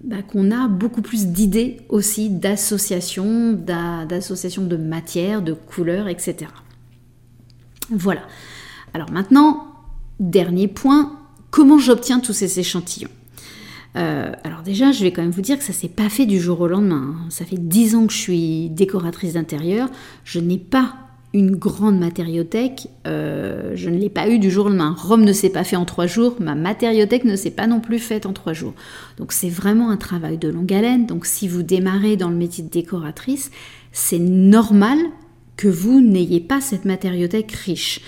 bah, 0.03 0.21
qu'on 0.21 0.51
a 0.51 0.67
beaucoup 0.67 1.01
plus 1.01 1.27
d'idées 1.27 1.77
aussi 1.87 2.29
d'associations, 2.29 3.53
d'associations 3.53 4.65
de 4.65 4.75
matières, 4.75 5.41
de 5.41 5.53
couleurs, 5.53 6.07
etc. 6.07 6.51
Voilà. 7.89 8.21
Alors 8.93 9.11
maintenant, 9.11 9.67
dernier 10.19 10.67
point, 10.67 11.17
comment 11.51 11.77
j'obtiens 11.77 12.19
tous 12.19 12.33
ces 12.33 12.59
échantillons? 12.59 13.09
Euh, 13.95 14.31
alors 14.43 14.61
déjà, 14.61 14.91
je 14.91 15.03
vais 15.03 15.11
quand 15.11 15.21
même 15.21 15.31
vous 15.31 15.41
dire 15.41 15.57
que 15.57 15.63
ça 15.63 15.73
s'est 15.73 15.89
pas 15.89 16.09
fait 16.09 16.25
du 16.25 16.39
jour 16.39 16.61
au 16.61 16.67
lendemain. 16.67 17.15
Hein. 17.15 17.29
Ça 17.29 17.45
fait 17.45 17.57
dix 17.57 17.95
ans 17.95 18.07
que 18.07 18.13
je 18.13 18.19
suis 18.19 18.69
décoratrice 18.69 19.33
d'intérieur. 19.33 19.89
Je 20.23 20.39
n'ai 20.39 20.57
pas 20.57 20.95
une 21.33 21.55
grande 21.55 21.99
matériothèque. 21.99 22.87
Euh, 23.07 23.71
je 23.75 23.89
ne 23.89 23.97
l'ai 23.97 24.09
pas 24.09 24.29
eu 24.29 24.39
du 24.39 24.49
jour 24.49 24.65
au 24.65 24.69
lendemain. 24.69 24.95
Rome 24.97 25.23
ne 25.23 25.33
s'est 25.33 25.49
pas 25.49 25.63
fait 25.63 25.75
en 25.75 25.85
trois 25.85 26.07
jours. 26.07 26.35
Ma 26.39 26.55
matériothèque 26.55 27.23
ne 27.23 27.35
s'est 27.35 27.51
pas 27.51 27.67
non 27.67 27.79
plus 27.79 27.99
faite 27.99 28.25
en 28.25 28.33
trois 28.33 28.53
jours. 28.53 28.73
Donc 29.17 29.31
c'est 29.31 29.49
vraiment 29.49 29.89
un 29.89 29.97
travail 29.97 30.37
de 30.37 30.49
longue 30.49 30.73
haleine. 30.73 31.05
Donc 31.05 31.25
si 31.25 31.47
vous 31.47 31.63
démarrez 31.63 32.15
dans 32.17 32.29
le 32.29 32.35
métier 32.35 32.63
de 32.63 32.69
décoratrice, 32.69 33.51
c'est 33.91 34.19
normal 34.19 34.97
que 35.55 35.67
vous 35.67 36.01
n'ayez 36.01 36.39
pas 36.39 36.61
cette 36.61 36.85
matériothèque 36.85 37.51
riche. 37.51 38.01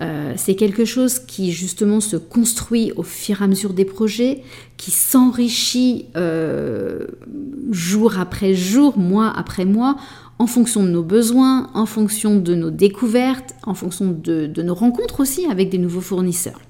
Euh, 0.00 0.32
c'est 0.36 0.54
quelque 0.54 0.84
chose 0.84 1.18
qui 1.18 1.52
justement 1.52 2.00
se 2.00 2.16
construit 2.16 2.92
au 2.96 3.02
fur 3.02 3.40
et 3.40 3.44
à 3.44 3.46
mesure 3.46 3.74
des 3.74 3.84
projets, 3.84 4.42
qui 4.76 4.90
s'enrichit 4.90 6.06
euh, 6.16 7.06
jour 7.70 8.18
après 8.18 8.54
jour, 8.54 8.98
mois 8.98 9.32
après 9.36 9.64
mois, 9.64 9.96
en 10.38 10.46
fonction 10.46 10.82
de 10.82 10.88
nos 10.88 11.02
besoins, 11.02 11.70
en 11.74 11.86
fonction 11.86 12.36
de 12.36 12.54
nos 12.54 12.70
découvertes, 12.70 13.54
en 13.64 13.74
fonction 13.74 14.10
de, 14.10 14.50
nos 14.62 14.74
rencontres 14.74 15.20
aussi 15.20 15.46
avec 15.46 15.68
des 15.68 15.78
nouveaux 15.78 16.00
fournisseurs. 16.00 16.60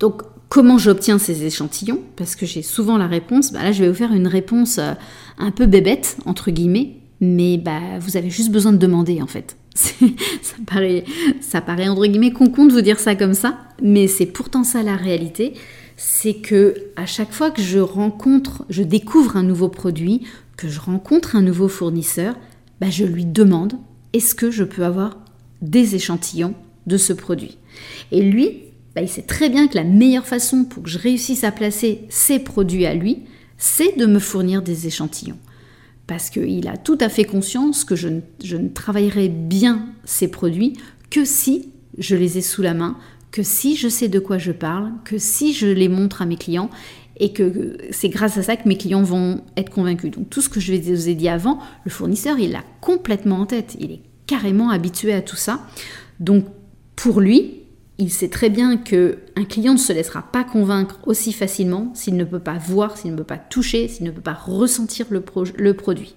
Donc 0.00 0.22
comment 0.48 0.78
j'obtiens 0.78 1.18
ces 1.18 1.44
échantillons? 1.44 2.00
Parce 2.16 2.36
que 2.36 2.46
j'ai 2.46 2.62
souvent 2.62 2.96
la 2.96 3.08
réponse, 3.08 3.52
bah 3.52 3.62
là 3.62 3.72
je 3.72 3.82
vais 3.82 3.88
vous 3.88 3.94
faire 3.94 4.12
une 4.12 4.28
réponse 4.28 4.78
euh, 4.78 4.94
un 5.38 5.50
peu 5.50 5.66
bébête, 5.66 6.16
entre 6.24 6.50
guillemets, 6.50 6.96
mais 7.20 7.58
bah, 7.58 7.98
vous 8.00 8.16
avez 8.16 8.30
juste 8.30 8.50
besoin 8.50 8.72
de 8.72 8.78
demander 8.78 9.20
en 9.20 9.26
fait. 9.26 9.56
Ça 9.74 10.56
paraît, 10.66 11.04
ça 11.40 11.60
paraît 11.60 11.88
entre 11.88 12.06
guillemets 12.06 12.32
con 12.32 12.46
de 12.66 12.72
vous 12.72 12.80
dire 12.80 13.00
ça 13.00 13.16
comme 13.16 13.34
ça, 13.34 13.58
mais 13.82 14.06
c'est 14.06 14.26
pourtant 14.26 14.64
ça 14.64 14.82
la 14.82 14.96
réalité. 14.96 15.54
C'est 15.96 16.34
que 16.34 16.74
à 16.96 17.06
chaque 17.06 17.32
fois 17.32 17.50
que 17.50 17.62
je 17.62 17.78
rencontre, 17.78 18.64
je 18.68 18.82
découvre 18.82 19.36
un 19.36 19.42
nouveau 19.42 19.68
produit, 19.68 20.22
que 20.56 20.68
je 20.68 20.80
rencontre 20.80 21.36
un 21.36 21.42
nouveau 21.42 21.68
fournisseur, 21.68 22.36
bah 22.80 22.90
je 22.90 23.04
lui 23.04 23.24
demande 23.24 23.74
est-ce 24.12 24.34
que 24.34 24.50
je 24.50 24.64
peux 24.64 24.84
avoir 24.84 25.18
des 25.62 25.94
échantillons 25.94 26.54
de 26.86 26.96
ce 26.96 27.12
produit? 27.12 27.58
Et 28.12 28.22
lui, 28.22 28.62
bah 28.94 29.02
il 29.02 29.08
sait 29.08 29.22
très 29.22 29.48
bien 29.48 29.66
que 29.66 29.76
la 29.76 29.84
meilleure 29.84 30.26
façon 30.26 30.64
pour 30.64 30.84
que 30.84 30.90
je 30.90 30.98
réussisse 30.98 31.44
à 31.44 31.50
placer 31.50 32.02
ses 32.08 32.38
produits 32.38 32.86
à 32.86 32.94
lui, 32.94 33.22
c'est 33.58 33.96
de 33.96 34.06
me 34.06 34.18
fournir 34.18 34.62
des 34.62 34.86
échantillons 34.86 35.38
parce 36.06 36.30
qu'il 36.30 36.68
a 36.68 36.76
tout 36.76 36.98
à 37.00 37.08
fait 37.08 37.24
conscience 37.24 37.84
que 37.84 37.96
je 37.96 38.08
ne, 38.08 38.68
travaillerai 38.68 39.28
bien 39.28 39.86
ces 40.04 40.28
produits 40.28 40.74
que 41.10 41.24
si 41.24 41.70
je 41.98 42.16
les 42.16 42.38
ai 42.38 42.42
sous 42.42 42.62
la 42.62 42.74
main, 42.74 42.98
que 43.30 43.42
si 43.42 43.76
je 43.76 43.88
sais 43.88 44.08
de 44.08 44.18
quoi 44.18 44.38
je 44.38 44.52
parle, 44.52 44.92
que 45.04 45.18
si 45.18 45.52
je 45.52 45.66
les 45.66 45.88
montre 45.88 46.22
à 46.22 46.26
mes 46.26 46.36
clients 46.36 46.70
et 47.18 47.32
que 47.32 47.78
c'est 47.90 48.08
grâce 48.08 48.36
à 48.38 48.42
ça 48.42 48.56
que 48.56 48.68
mes 48.68 48.76
clients 48.76 49.02
vont 49.02 49.42
être 49.56 49.70
convaincus. 49.70 50.10
Donc 50.10 50.28
tout 50.30 50.40
ce 50.40 50.48
que 50.48 50.60
je 50.60 50.72
vous 50.72 51.08
ai 51.08 51.14
dit 51.14 51.28
avant, 51.28 51.58
le 51.84 51.90
fournisseur, 51.90 52.38
il 52.38 52.52
l'a 52.52 52.64
complètement 52.80 53.36
en 53.36 53.46
tête, 53.46 53.76
il 53.78 53.92
est 53.92 54.00
carrément 54.26 54.70
habitué 54.70 55.12
à 55.12 55.22
tout 55.22 55.36
ça. 55.36 55.66
Donc 56.20 56.46
pour 56.96 57.20
lui, 57.20 57.63
il 57.98 58.10
sait 58.10 58.28
très 58.28 58.50
bien 58.50 58.76
que 58.76 59.18
un 59.36 59.44
client 59.44 59.74
ne 59.74 59.78
se 59.78 59.92
laissera 59.92 60.22
pas 60.22 60.42
convaincre 60.44 60.98
aussi 61.06 61.32
facilement 61.32 61.92
s'il 61.94 62.16
ne 62.16 62.24
peut 62.24 62.40
pas 62.40 62.58
voir, 62.58 62.96
s'il 62.96 63.12
ne 63.12 63.16
peut 63.16 63.24
pas 63.24 63.38
toucher, 63.38 63.88
s'il 63.88 64.04
ne 64.06 64.10
peut 64.10 64.20
pas 64.20 64.34
ressentir 64.34 65.06
le, 65.10 65.20
produit. 65.74 66.14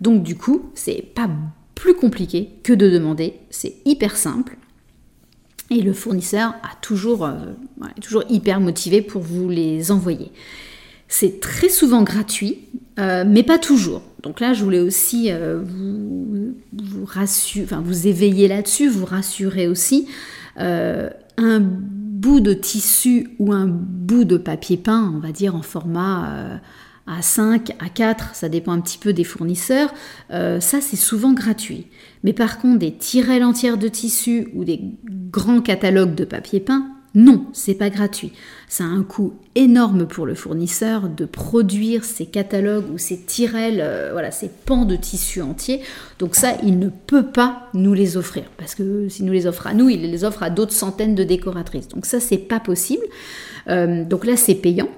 Donc 0.00 0.22
du 0.24 0.36
coup, 0.36 0.70
c'est 0.74 1.02
pas 1.14 1.30
plus 1.74 1.94
compliqué 1.94 2.50
que 2.64 2.72
de 2.72 2.90
demander, 2.90 3.34
c'est 3.50 3.76
hyper 3.84 4.16
simple. 4.16 4.56
Et 5.70 5.80
le 5.80 5.92
fournisseur 5.92 6.54
a 6.62 6.76
toujours, 6.80 7.24
euh, 7.24 7.34
toujours 8.00 8.24
hyper 8.28 8.60
motivé 8.60 9.02
pour 9.02 9.22
vous 9.22 9.48
les 9.48 9.90
envoyer. 9.90 10.30
C'est 11.08 11.40
très 11.40 11.68
souvent 11.68 12.02
gratuit, 12.02 12.58
euh, 12.98 13.24
mais 13.26 13.42
pas 13.42 13.58
toujours. 13.58 14.02
Donc 14.22 14.40
là, 14.40 14.54
je 14.54 14.64
voulais 14.64 14.80
aussi 14.80 15.30
euh, 15.30 15.60
vous, 15.64 16.56
vous, 16.72 17.04
rassurer, 17.04 17.64
enfin, 17.64 17.80
vous 17.84 18.08
éveiller 18.08 18.48
là-dessus, 18.48 18.88
vous 18.88 19.04
rassurer 19.04 19.68
aussi. 19.68 20.08
Euh, 20.58 21.10
un 21.36 21.60
bout 21.60 22.40
de 22.40 22.54
tissu 22.54 23.28
ou 23.38 23.52
un 23.52 23.66
bout 23.66 24.24
de 24.24 24.36
papier 24.36 24.76
peint, 24.76 25.12
on 25.14 25.18
va 25.18 25.32
dire 25.32 25.54
en 25.54 25.62
format 25.62 26.60
A5, 27.06 27.40
euh, 27.40 27.84
A4, 27.84 28.32
ça 28.32 28.48
dépend 28.48 28.72
un 28.72 28.80
petit 28.80 28.98
peu 28.98 29.12
des 29.12 29.24
fournisseurs, 29.24 29.92
euh, 30.30 30.60
ça 30.60 30.80
c'est 30.80 30.96
souvent 30.96 31.34
gratuit. 31.34 31.88
Mais 32.24 32.32
par 32.32 32.58
contre, 32.58 32.78
des 32.78 32.94
tirelles 32.94 33.44
entières 33.44 33.76
de 33.76 33.88
tissu 33.88 34.48
ou 34.54 34.64
des 34.64 34.80
grands 35.30 35.60
catalogues 35.60 36.14
de 36.14 36.24
papier 36.24 36.60
peint, 36.60 36.95
non, 37.16 37.46
c'est 37.54 37.74
pas 37.74 37.88
gratuit. 37.88 38.32
Ça 38.68 38.84
a 38.84 38.88
un 38.88 39.02
coût 39.02 39.32
énorme 39.54 40.06
pour 40.06 40.26
le 40.26 40.34
fournisseur 40.34 41.08
de 41.08 41.24
produire 41.24 42.04
ces 42.04 42.26
catalogues 42.26 42.84
ou 42.92 42.98
ces 42.98 43.18
tirelles, 43.18 43.80
euh, 43.82 44.10
voilà, 44.12 44.30
ces 44.30 44.50
pans 44.50 44.84
de 44.84 44.96
tissu 44.96 45.40
entiers. 45.40 45.80
Donc 46.18 46.34
ça, 46.34 46.58
il 46.62 46.78
ne 46.78 46.90
peut 46.90 47.24
pas 47.24 47.70
nous 47.72 47.94
les 47.94 48.18
offrir 48.18 48.44
parce 48.58 48.74
que 48.74 49.08
s'il 49.08 49.24
nous 49.24 49.32
les 49.32 49.46
offre 49.46 49.66
à 49.66 49.72
nous, 49.72 49.88
il 49.88 50.02
les 50.02 50.24
offre 50.24 50.42
à 50.42 50.50
d'autres 50.50 50.74
centaines 50.74 51.14
de 51.14 51.24
décoratrices. 51.24 51.88
Donc 51.88 52.04
ça, 52.04 52.20
c'est 52.20 52.36
pas 52.36 52.60
possible. 52.60 53.04
Euh, 53.68 54.04
donc 54.04 54.26
là, 54.26 54.36
c'est 54.36 54.54
payant. 54.54 54.90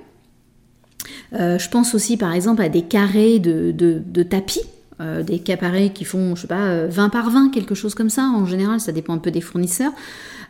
Euh, 1.35 1.57
je 1.57 1.69
pense 1.69 1.95
aussi 1.95 2.17
par 2.17 2.35
exemple 2.35 2.63
à 2.63 2.69
des 2.69 2.83
carrés 2.83 3.39
de, 3.39 4.23
tapis. 4.25 4.63
Des 5.01 5.39
carrés 5.39 5.91
qui 5.93 6.05
font, 6.05 6.35
je 6.35 6.43
sais 6.43 6.49
pas, 6.49 6.87
20 6.87 7.09
par 7.09 7.31
20, 7.31 7.51
quelque 7.51 7.75
chose 7.75 7.95
comme 7.95 8.11
ça. 8.11 8.23
En 8.25 8.47
général, 8.47 8.81
ça 8.81 8.93
dépend 8.93 9.15
un 9.15 9.19
peu 9.19 9.31
des 9.31 9.41
fournisseurs. 9.41 9.93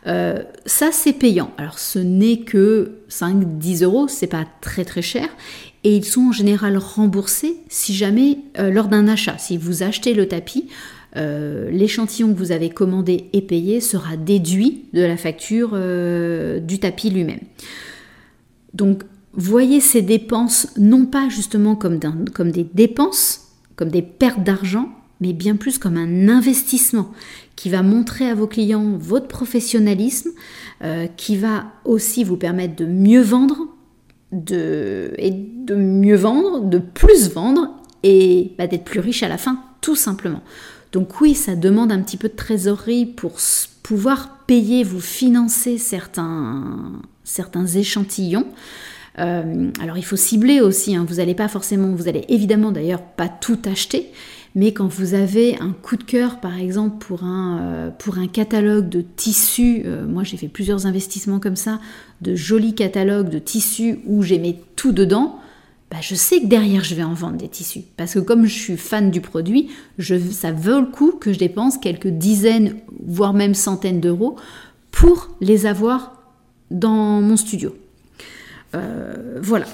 Euh, 0.07 0.41
ça, 0.65 0.89
c'est 0.91 1.13
payant. 1.13 1.51
Alors, 1.57 1.79
ce 1.79 1.99
n'est 1.99 2.39
que 2.39 2.99
5-10 3.09 3.83
euros, 3.83 4.07
c'est 4.07 4.27
pas 4.27 4.45
très 4.61 4.85
très 4.85 5.01
cher. 5.01 5.27
Et 5.83 5.95
ils 5.95 6.05
sont 6.05 6.27
en 6.29 6.31
général 6.31 6.77
remboursés 6.77 7.57
si 7.69 7.93
jamais, 7.93 8.39
euh, 8.57 8.69
lors 8.71 8.87
d'un 8.87 9.07
achat, 9.07 9.37
si 9.37 9.57
vous 9.57 9.83
achetez 9.83 10.13
le 10.13 10.27
tapis, 10.27 10.67
euh, 11.15 11.69
l'échantillon 11.71 12.33
que 12.33 12.37
vous 12.37 12.51
avez 12.51 12.69
commandé 12.69 13.29
et 13.33 13.41
payé 13.41 13.81
sera 13.81 14.15
déduit 14.15 14.85
de 14.93 15.01
la 15.01 15.17
facture 15.17 15.71
du 16.61 16.79
tapis 16.79 17.09
lui-même. 17.09 17.39
Donc, 18.73 19.03
voyez 19.33 19.79
ces 19.79 20.01
dépenses 20.01 20.67
non 20.77 21.05
pas 21.05 21.29
justement 21.29 21.75
comme, 21.75 21.99
comme 22.33 22.51
des 22.51 22.67
dépenses, 22.73 23.48
comme 23.79 23.89
des 23.91 24.01
pertes 24.01 24.43
d'argent, 24.43 24.89
mais 25.21 25.31
bien 25.31 25.55
plus 25.55 25.77
comme 25.77 25.95
un 25.95 26.27
investissement 26.27 27.13
qui 27.55 27.69
va 27.69 27.81
montrer 27.81 28.29
à 28.29 28.35
vos 28.35 28.45
clients 28.45 28.97
votre 28.99 29.29
professionnalisme, 29.29 30.31
euh, 30.83 31.07
qui 31.15 31.37
va 31.37 31.67
aussi 31.85 32.25
vous 32.25 32.35
permettre 32.35 32.75
de 32.75 32.85
mieux 32.85 33.21
vendre, 33.21 33.69
de, 34.33 35.13
et 35.17 35.31
de 35.31 35.75
mieux 35.75 36.17
vendre, 36.17 36.65
de 36.65 36.77
plus 36.77 37.29
vendre 37.29 37.69
et 38.03 38.51
bah, 38.57 38.67
d'être 38.67 38.83
plus 38.83 38.99
riche 38.99 39.23
à 39.23 39.29
la 39.29 39.37
fin, 39.37 39.63
tout 39.79 39.95
simplement. 39.95 40.41
Donc 40.91 41.21
oui, 41.21 41.33
ça 41.33 41.55
demande 41.55 41.93
un 41.93 42.01
petit 42.01 42.17
peu 42.17 42.27
de 42.27 42.35
trésorerie 42.35 43.05
pour 43.05 43.37
pouvoir 43.81 44.39
payer, 44.45 44.83
vous 44.83 44.99
financer 44.99 45.77
certains, 45.77 46.91
certains 47.23 47.65
échantillons. 47.65 48.47
Euh, 49.17 49.71
alors 49.81 49.97
il 49.97 50.05
faut 50.05 50.15
cibler 50.15 50.61
aussi, 50.61 50.95
hein. 50.95 51.05
vous 51.07 51.15
n'allez 51.15 51.33
pas 51.35 51.47
forcément, 51.47 51.93
vous 51.95 52.07
allez 52.07 52.25
évidemment 52.29 52.71
d'ailleurs 52.71 53.01
pas 53.01 53.27
tout 53.27 53.57
acheter, 53.65 54.11
mais 54.55 54.71
quand 54.71 54.87
vous 54.87 55.13
avez 55.13 55.57
un 55.59 55.71
coup 55.71 55.97
de 55.97 56.03
cœur, 56.03 56.39
par 56.39 56.57
exemple, 56.57 56.97
pour 57.05 57.23
un, 57.23 57.59
euh, 57.61 58.27
catalogue 58.31 58.89
de 58.89 59.01
tissus, 59.01 59.83
euh, 59.85 60.05
moi 60.05 60.23
j'ai 60.23 60.37
fait 60.37 60.47
plusieurs 60.47 60.85
investissements 60.85 61.39
comme 61.39 61.55
ça, 61.55 61.79
de 62.21 62.35
jolis 62.35 62.75
catalogues 62.75 63.29
de 63.29 63.39
tissus 63.39 63.99
où 64.05 64.21
j'ai 64.21 64.37
mis 64.37 64.57
tout 64.75 64.91
dedans, 64.91 65.39
bah, 65.91 65.97
je 66.01 66.13
sais 66.13 66.41
que 66.41 66.45
derrière 66.45 66.83
je 66.83 66.93
vais 66.93 67.03
en 67.03 67.13
vendre 67.13 67.37
des 67.37 67.47
tissus. 67.47 67.81
Parce 67.97 68.13
que 68.13 68.19
comme 68.19 68.45
je 68.45 68.53
suis 68.53 68.77
fan 68.77 69.09
du 69.09 69.21
produit, 69.21 69.69
ça 69.99 70.51
vaut 70.51 70.79
le 70.79 70.85
coup 70.85 71.13
que 71.13 71.33
je 71.33 71.39
dépense 71.39 71.77
quelques 71.77 72.07
dizaines, 72.07 72.75
voire 73.03 73.33
même 73.33 73.55
centaines 73.55 73.99
d'euros 73.99 74.35
pour 74.91 75.29
les 75.41 75.65
avoir 75.65 76.13
dans 76.69 77.21
mon 77.21 77.37
studio. 77.37 77.73
Euh, 78.75 79.39
voilà. 79.41 79.65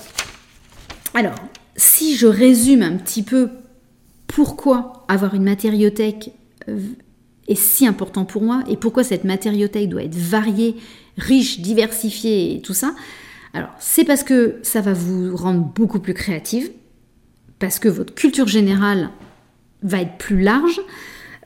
Alors, 1.14 1.36
si 1.76 2.16
je 2.16 2.28
résume 2.28 2.82
un 2.82 2.98
petit 2.98 3.24
peu 3.24 3.50
pourquoi 4.28 5.06
avoir 5.08 5.34
une 5.34 5.44
matériothèque 5.44 6.32
euh, 6.68 6.80
est 7.48 7.56
si 7.56 7.86
important 7.86 8.26
pour 8.26 8.42
moi 8.42 8.64
et 8.68 8.78
pourquoi 8.78 9.04
cette 9.04 9.24
matériothèque 9.24 9.90
doit 9.90 10.04
être 10.04 10.16
variée, 10.16 10.76
riche, 11.18 11.60
diversifiée 11.60 12.56
et 12.56 12.62
tout 12.62 12.74
ça. 12.74 12.96
Alors, 13.54 13.70
c'est 13.80 14.04
parce 14.04 14.24
que 14.24 14.56
ça 14.64 14.82
va 14.82 14.94
vous 14.94 15.36
rendre 15.36 15.62
beaucoup 15.62 16.00
plus 16.00 16.14
créative, 16.14 16.72
parce 17.60 17.80
que 17.80 17.88
votre 17.88 18.14
culture 18.14 18.48
générale 18.48 19.10
va 19.82 20.02
être 20.02 20.18
plus 20.18 20.42
large, 20.42 20.82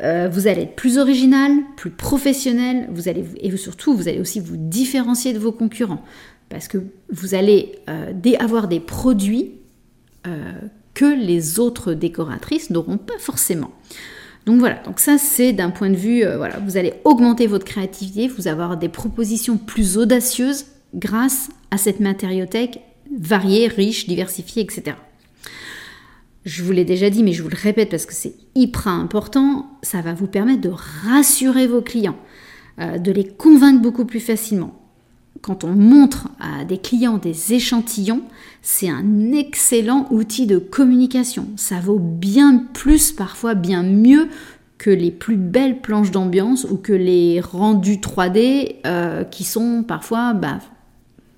euh, 0.02 0.30
vous 0.32 0.48
allez 0.48 0.62
être 0.62 0.76
plus 0.76 0.98
original, 0.98 1.52
plus 1.76 1.90
professionnel, 1.90 2.88
vous 2.92 3.10
et 3.10 3.58
surtout 3.58 3.94
vous 3.94 4.08
allez 4.08 4.20
aussi 4.20 4.40
vous 4.40 4.56
différencier 4.56 5.34
de 5.34 5.40
vos 5.40 5.52
concurrents, 5.52 6.04
parce 6.48 6.68
que 6.68 6.78
vous 7.12 7.36
allez 7.36 7.74
euh, 7.90 8.14
avoir 8.40 8.68
des 8.70 8.80
produits 8.80 9.52
euh, 10.26 10.52
que 10.94 11.06
les 11.06 11.60
autres 11.60 11.94
décoratrices 11.94 12.70
n'auront 12.70 12.98
pas 12.98 13.18
forcément. 13.20 13.72
Donc 14.46 14.60
voilà, 14.60 14.82
donc 14.86 15.00
ça 15.00 15.18
c'est 15.18 15.52
d'un 15.52 15.70
point 15.70 15.90
de 15.90 15.98
vue, 15.98 16.24
voilà, 16.38 16.60
vous 16.60 16.78
allez 16.78 16.94
augmenter 17.04 17.46
votre 17.46 17.66
créativité, 17.66 18.28
vous 18.28 18.48
avoir 18.48 18.78
des 18.78 18.90
propositions 18.90 19.58
plus 19.58 19.98
audacieuses 19.98 20.66
grâce 20.96 21.50
à 21.72 21.78
cette 21.78 22.00
matériothèque 22.00 22.80
variée, 23.12 23.68
riche, 23.68 24.08
diversifiée, 24.08 24.64
etc 24.64 24.96
je 26.46 26.64
vous 26.64 26.72
l'ai 26.72 26.86
déjà 26.86 27.10
dit, 27.10 27.24
mais 27.24 27.34
je 27.34 27.44
vous 27.44 27.50
le 27.50 27.58
répète 27.60 27.90
parce 27.90 28.06
que 28.06 28.14
c'est 28.14 28.36
hyper 28.56 28.88
important, 28.88 29.68
ça 29.82 30.02
va 30.02 30.14
vous 30.14 30.28
permettre 30.28 30.62
de 30.62 30.70
rassurer 30.70 31.68
vos 31.68 31.82
clients, 31.82 32.18
euh, 32.80 32.98
de 32.98 33.12
les 33.12 33.26
convaincre 33.26 33.82
beaucoup 33.82 34.06
plus 34.06 34.20
facilement. 34.20 34.76
Quand 35.42 35.64
on 35.64 35.74
montre 35.74 36.28
à 36.40 36.66
des 36.66 36.78
clients 36.78 37.18
des 37.18 37.54
échantillons, 37.54 38.24
c'est 38.62 38.90
un 38.90 39.32
excellent 39.32 40.08
outil 40.12 40.48
de 40.48 40.58
communication. 40.58 41.48
Ça 41.56 41.80
vaut 41.80 42.00
bien 42.00 42.66
plus, 42.74 43.12
parfois 43.12 43.54
bien 43.54 43.84
mieux 43.84 44.28
que 44.78 44.90
les 44.90 45.12
plus 45.12 45.38
belles 45.38 45.82
planches 45.82 46.12
d'ambiance 46.12 46.66
ou 46.70 46.78
que 46.78 46.94
les 46.94 47.42
rendus 47.42 47.98
3D 47.98 48.78
euh, 48.86 49.24
qui 49.24 49.44
sont 49.44 49.84
parfois 49.88 50.34
bah, 50.34 50.60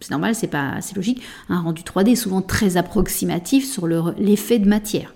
c'est 0.02 0.12
normal, 0.12 0.36
c'est 0.36 0.48
pas, 0.48 0.82
c'est 0.82 0.96
logique. 0.96 1.22
Un 1.48 1.62
rendu 1.62 1.84
3D 1.84 2.12
est 2.12 2.16
souvent 2.16 2.42
très 2.42 2.76
approximatif 2.76 3.66
sur 3.66 3.88
l'effet 3.88 4.60
de 4.60 4.68
matière. 4.68 5.14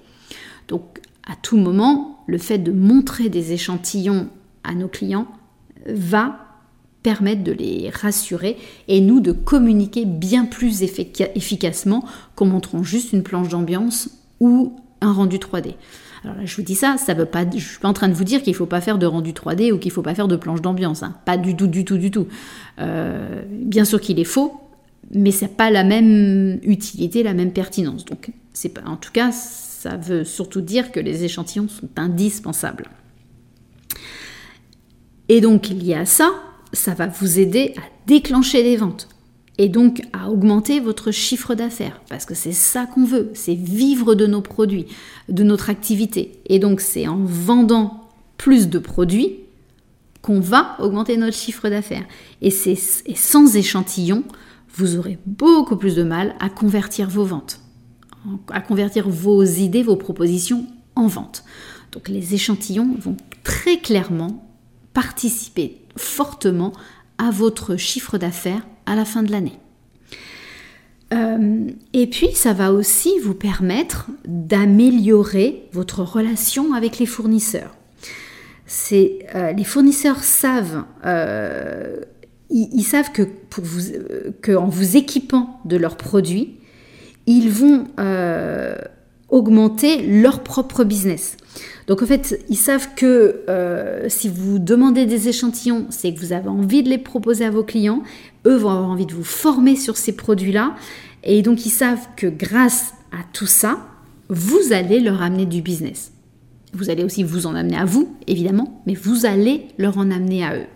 Donc, 0.68 1.02
à 1.28 1.36
tout 1.36 1.58
moment, 1.58 2.24
le 2.28 2.38
fait 2.38 2.60
de 2.60 2.72
montrer 2.72 3.30
des 3.30 3.52
échantillons 3.52 4.30
à 4.64 4.74
nos 4.74 4.88
clients 4.88 5.28
va 5.88 6.40
permettre 7.04 7.44
de 7.44 7.52
les 7.52 7.90
rassurer 7.90 8.58
et 8.88 9.00
nous 9.02 9.20
de 9.20 9.32
communiquer 9.32 10.06
bien 10.06 10.46
plus 10.46 10.82
efficacement 10.82 12.04
qu'en 12.36 12.46
montrant 12.46 12.82
juste 12.84 13.14
une 13.14 13.22
planche 13.22 13.50
d'ambiance 13.50 14.10
ou 14.40 14.76
un 15.02 15.14
rendu 15.14 15.38
3D. 15.38 15.76
Alors 16.24 16.38
là, 16.38 16.46
je 16.46 16.56
vous 16.56 16.64
dis 16.64 16.74
ça, 16.74 16.98
ça 16.98 17.14
veut 17.14 17.28
pas, 17.28 17.46
je 17.50 17.60
suis 17.60 17.78
pas 17.78 17.88
en 17.88 17.94
train 17.94 18.10
de 18.10 18.16
vous 18.16 18.24
dire 18.24 18.42
qu'il 18.42 18.56
faut 18.56 18.66
pas 18.66 18.82
faire 18.82 18.98
de 18.98 19.06
rendu 19.06 19.34
3D 19.34 19.72
ou 19.72 19.78
qu'il 19.78 19.92
faut 19.92 20.02
pas 20.02 20.16
faire 20.16 20.28
de 20.28 20.36
planche 20.36 20.62
d'ambiance, 20.62 21.04
hein. 21.04 21.14
pas 21.26 21.38
du 21.38 21.56
tout, 21.56 21.68
du 21.68 21.86
tout, 21.86 21.98
du 21.98 22.10
tout. 22.10 22.28
Euh, 22.80 23.44
bien 23.52 23.86
sûr 23.86 24.02
qu'il 24.02 24.20
est 24.20 24.24
faux, 24.24 24.60
mais 25.12 25.32
c'est 25.32 25.56
pas 25.56 25.70
la 25.70 25.84
même 25.84 26.60
utilité, 26.64 27.24
la 27.24 27.34
même 27.34 27.52
pertinence. 27.52 28.06
Donc, 28.06 28.32
c'est 28.54 28.70
pas, 28.70 28.84
en 28.86 28.98
tout 28.98 29.12
cas, 29.12 29.32
ça 29.32 29.98
veut 29.98 30.24
surtout 30.24 30.62
dire 30.62 30.92
que 30.92 31.00
les 31.00 31.24
échantillons 31.24 31.68
sont 31.68 31.90
indispensables. 31.96 32.88
Et 35.30 35.42
donc, 35.42 35.70
lié 35.70 35.96
à 35.96 36.06
ça, 36.06 36.32
ça 36.74 36.94
va 36.94 37.08
vous 37.08 37.40
aider 37.40 37.74
à 37.78 37.82
déclencher 38.08 38.64
les 38.64 38.78
ventes 38.78 39.08
et 39.58 39.70
donc 39.70 40.02
à 40.12 40.30
augmenter 40.30 40.80
votre 40.80 41.12
chiffre 41.12 41.56
d'affaires 41.56 42.02
parce 42.10 42.26
que 42.26 42.36
c'est 42.36 42.52
ça 42.52 42.86
qu'on 42.86 43.06
veut, 43.06 43.32
c'est 43.34 43.56
vivre 43.56 44.14
de 44.14 44.28
nos 44.28 44.42
produits, 44.42 44.86
de 45.30 45.44
notre 45.44 45.70
activité. 45.70 46.40
Et 46.48 46.60
donc, 46.60 46.82
c'est 46.82 47.08
en 47.08 47.24
vendant 47.24 48.10
plus 48.38 48.70
de 48.70 48.80
produits 48.80 49.40
qu'on 50.22 50.40
va 50.40 50.76
augmenter 50.80 51.18
notre 51.18 51.38
chiffre 51.38 51.70
d'affaires. 51.70 52.06
Et, 52.42 52.50
sans 52.50 53.56
échantillons, 53.56 54.24
vous 54.76 54.98
aurez 54.98 55.18
beaucoup 55.26 55.78
plus 55.78 55.96
de 55.96 56.04
mal 56.04 56.36
à 56.40 56.50
convertir 56.50 57.10
vos 57.10 57.26
ventes, 57.26 57.62
à 58.50 58.62
convertir 58.62 59.10
vos 59.10 59.44
idées, 59.44 59.84
vos 59.84 59.96
propositions 59.96 60.68
en 60.96 61.08
vente. 61.08 61.44
Donc 61.92 62.10
les 62.10 62.34
échantillons 62.34 62.96
vont 63.00 63.18
très 63.44 63.78
clairement 63.78 64.48
participer 64.94 65.82
fortement 65.96 66.74
à 67.18 67.32
votre 67.32 67.78
chiffre 67.78 68.18
d'affaires 68.18 68.66
à 68.86 68.96
la 68.96 69.06
fin 69.06 69.24
de 69.24 69.32
l'année. 69.32 69.60
Euh, 71.14 71.70
et 71.94 72.08
puis, 72.08 72.32
ça 72.34 72.54
va 72.54 72.74
aussi 72.74 73.20
vous 73.20 73.36
permettre 73.36 74.08
d'améliorer 74.26 75.70
votre 75.72 76.02
relation 76.02 76.74
avec 76.74 77.00
les 77.00 77.06
fournisseurs. 77.06 77.76
Euh, 78.92 79.52
les 79.52 79.64
fournisseurs 79.64 80.24
savent 80.24 80.86
euh, 81.06 82.02
ils, 82.56 82.84
savent 82.84 83.12
que 83.12 83.24
vous, 83.62 83.92
euh, 83.92 84.56
en 84.56 84.68
vous 84.68 84.96
équipant 84.96 85.60
de 85.66 85.76
leurs 85.76 85.98
produits, 85.98 86.56
ils 87.28 87.50
vont 87.50 87.86
euh, 88.00 88.76
augmenter 89.28 90.06
leur 90.22 90.42
propre 90.42 90.86
business. 90.86 91.36
Donc 91.88 92.02
en 92.02 92.06
fait, 92.06 92.40
ils 92.50 92.58
savent 92.58 92.88
que 92.96 93.44
euh, 93.50 94.06
si 94.08 94.30
vous 94.30 94.58
demandez 94.58 95.06
des 95.06 95.28
échantillons, 95.28 95.86
c'est 95.90 96.14
que 96.14 96.20
vous 96.20 96.32
avez 96.32 96.48
envie 96.48 96.82
de 96.82 96.90
les 96.90 96.98
proposer 96.98 97.44
à 97.44 97.52
vos 97.52 97.64
clients. 97.64 98.04
Eux 98.46 98.56
vont 98.56 98.70
avoir 98.70 98.90
envie 98.90 99.06
de 99.06 99.14
vous 99.14 99.26
former 99.26 99.76
sur 99.76 99.98
ces 99.98 100.14
produits-là. 100.14 100.76
Et 101.24 101.42
donc 101.42 101.66
ils 101.66 101.72
savent 101.72 102.08
que 102.16 102.28
grâce 102.28 102.94
à 103.12 103.24
tout 103.34 103.48
ça, 103.48 103.86
vous 104.30 104.72
allez 104.72 105.02
leur 105.02 105.22
amener 105.22 105.46
du 105.46 105.62
business. 105.62 106.14
Vous 106.74 106.90
allez 106.90 107.04
aussi 107.04 107.24
vous 107.24 107.48
en 107.48 107.56
amener 107.56 107.78
à 107.78 107.86
vous, 107.86 108.16
évidemment, 108.28 108.82
mais 108.86 108.96
vous 108.96 109.26
allez 109.26 109.68
leur 109.78 109.98
en 109.98 110.10
amener 110.12 110.46
à 110.46 110.56
eux. 110.56 110.68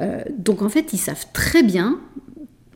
Euh, 0.00 0.22
donc 0.36 0.62
en 0.62 0.68
fait, 0.68 0.92
ils 0.92 0.98
savent 0.98 1.26
très 1.32 1.62
bien, 1.62 1.98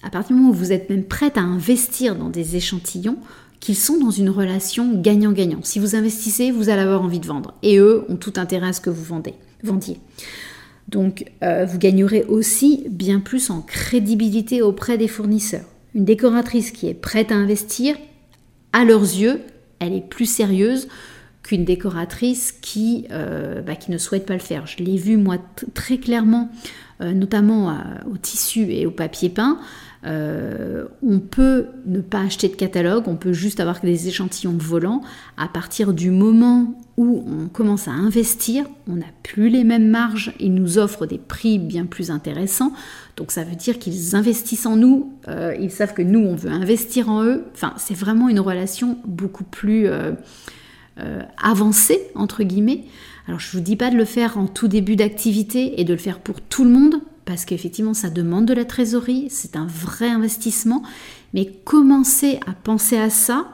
à 0.02 0.10
partir 0.10 0.34
du 0.34 0.42
moment 0.42 0.54
où 0.54 0.56
vous 0.56 0.72
êtes 0.72 0.88
même 0.90 1.04
prête 1.04 1.36
à 1.36 1.42
investir 1.42 2.16
dans 2.16 2.28
des 2.28 2.56
échantillons, 2.56 3.18
qu'ils 3.60 3.76
sont 3.76 3.98
dans 3.98 4.10
une 4.10 4.30
relation 4.30 4.94
gagnant-gagnant. 4.94 5.60
Si 5.62 5.78
vous 5.78 5.94
investissez, 5.94 6.50
vous 6.50 6.70
allez 6.70 6.80
avoir 6.82 7.02
envie 7.02 7.20
de 7.20 7.26
vendre. 7.26 7.54
Et 7.62 7.78
eux 7.78 8.04
ont 8.08 8.16
tout 8.16 8.32
intérêt 8.36 8.68
à 8.68 8.72
ce 8.72 8.80
que 8.80 8.90
vous 8.90 9.04
vendez, 9.04 9.34
vendiez. 9.62 9.98
Donc 10.88 11.24
euh, 11.42 11.66
vous 11.66 11.78
gagnerez 11.78 12.24
aussi 12.24 12.84
bien 12.88 13.20
plus 13.20 13.50
en 13.50 13.60
crédibilité 13.60 14.62
auprès 14.62 14.98
des 14.98 15.08
fournisseurs. 15.08 15.66
Une 15.94 16.04
décoratrice 16.04 16.70
qui 16.70 16.88
est 16.88 16.94
prête 16.94 17.30
à 17.30 17.36
investir, 17.36 17.96
à 18.72 18.84
leurs 18.84 19.02
yeux, 19.02 19.40
elle 19.78 19.92
est 19.92 20.08
plus 20.08 20.26
sérieuse 20.26 20.88
qu'une 21.50 21.64
décoratrice 21.64 22.52
qui, 22.52 23.08
euh, 23.10 23.60
bah, 23.60 23.74
qui 23.74 23.90
ne 23.90 23.98
souhaite 23.98 24.24
pas 24.24 24.34
le 24.34 24.38
faire. 24.38 24.68
Je 24.68 24.84
l'ai 24.84 24.96
vu 24.96 25.16
moi 25.16 25.36
très 25.74 25.98
clairement 25.98 26.48
euh, 27.00 27.12
notamment 27.12 27.76
au 28.12 28.16
tissu 28.18 28.70
et 28.70 28.86
au 28.86 28.90
papier 28.90 29.30
peint, 29.30 29.58
euh, 30.06 30.84
on 31.02 31.18
peut 31.18 31.66
ne 31.86 32.00
pas 32.00 32.20
acheter 32.20 32.48
de 32.48 32.54
catalogue, 32.54 33.04
on 33.06 33.16
peut 33.16 33.32
juste 33.32 33.58
avoir 33.58 33.80
des 33.80 34.06
échantillons 34.06 34.56
volants. 34.56 35.02
À 35.36 35.48
partir 35.48 35.92
du 35.92 36.10
moment 36.10 36.78
où 36.96 37.24
on 37.26 37.48
commence 37.48 37.88
à 37.88 37.92
investir, 37.92 38.66
on 38.86 38.96
n'a 38.96 39.06
plus 39.22 39.48
les 39.48 39.64
mêmes 39.64 39.88
marges, 39.88 40.34
ils 40.40 40.52
nous 40.54 40.78
offrent 40.78 41.06
des 41.06 41.18
prix 41.18 41.58
bien 41.58 41.86
plus 41.86 42.10
intéressants. 42.10 42.72
Donc 43.16 43.32
ça 43.32 43.44
veut 43.44 43.56
dire 43.56 43.78
qu'ils 43.78 44.14
investissent 44.14 44.66
en 44.66 44.76
nous, 44.76 45.12
euh, 45.28 45.56
ils 45.58 45.70
savent 45.70 45.94
que 45.94 46.02
nous, 46.02 46.20
on 46.20 46.34
veut 46.34 46.50
investir 46.50 47.08
en 47.08 47.24
eux. 47.24 47.44
Enfin, 47.54 47.72
c'est 47.78 47.96
vraiment 47.96 48.28
une 48.28 48.40
relation 48.40 48.98
beaucoup 49.06 49.44
plus 49.44 49.88
avancée, 51.42 52.00
entre 52.14 52.42
guillemets. 52.42 52.84
Alors 53.26 53.38
je 53.38 53.48
ne 53.48 53.52
vous 53.52 53.64
dis 53.64 53.76
pas 53.76 53.90
de 53.90 53.96
le 53.96 54.04
faire 54.04 54.38
en 54.38 54.46
tout 54.46 54.68
début 54.68 54.96
d'activité 54.96 55.80
et 55.80 55.84
de 55.84 55.92
le 55.92 55.98
faire 55.98 56.18
pour 56.18 56.40
tout 56.40 56.64
le 56.64 56.70
monde, 56.70 56.96
parce 57.24 57.44
qu'effectivement 57.44 57.94
ça 57.94 58.10
demande 58.10 58.46
de 58.46 58.54
la 58.54 58.64
trésorerie, 58.64 59.28
c'est 59.30 59.56
un 59.56 59.66
vrai 59.66 60.08
investissement, 60.08 60.82
mais 61.32 61.46
commencez 61.64 62.40
à 62.46 62.52
penser 62.52 62.96
à 62.96 63.08
ça. 63.08 63.46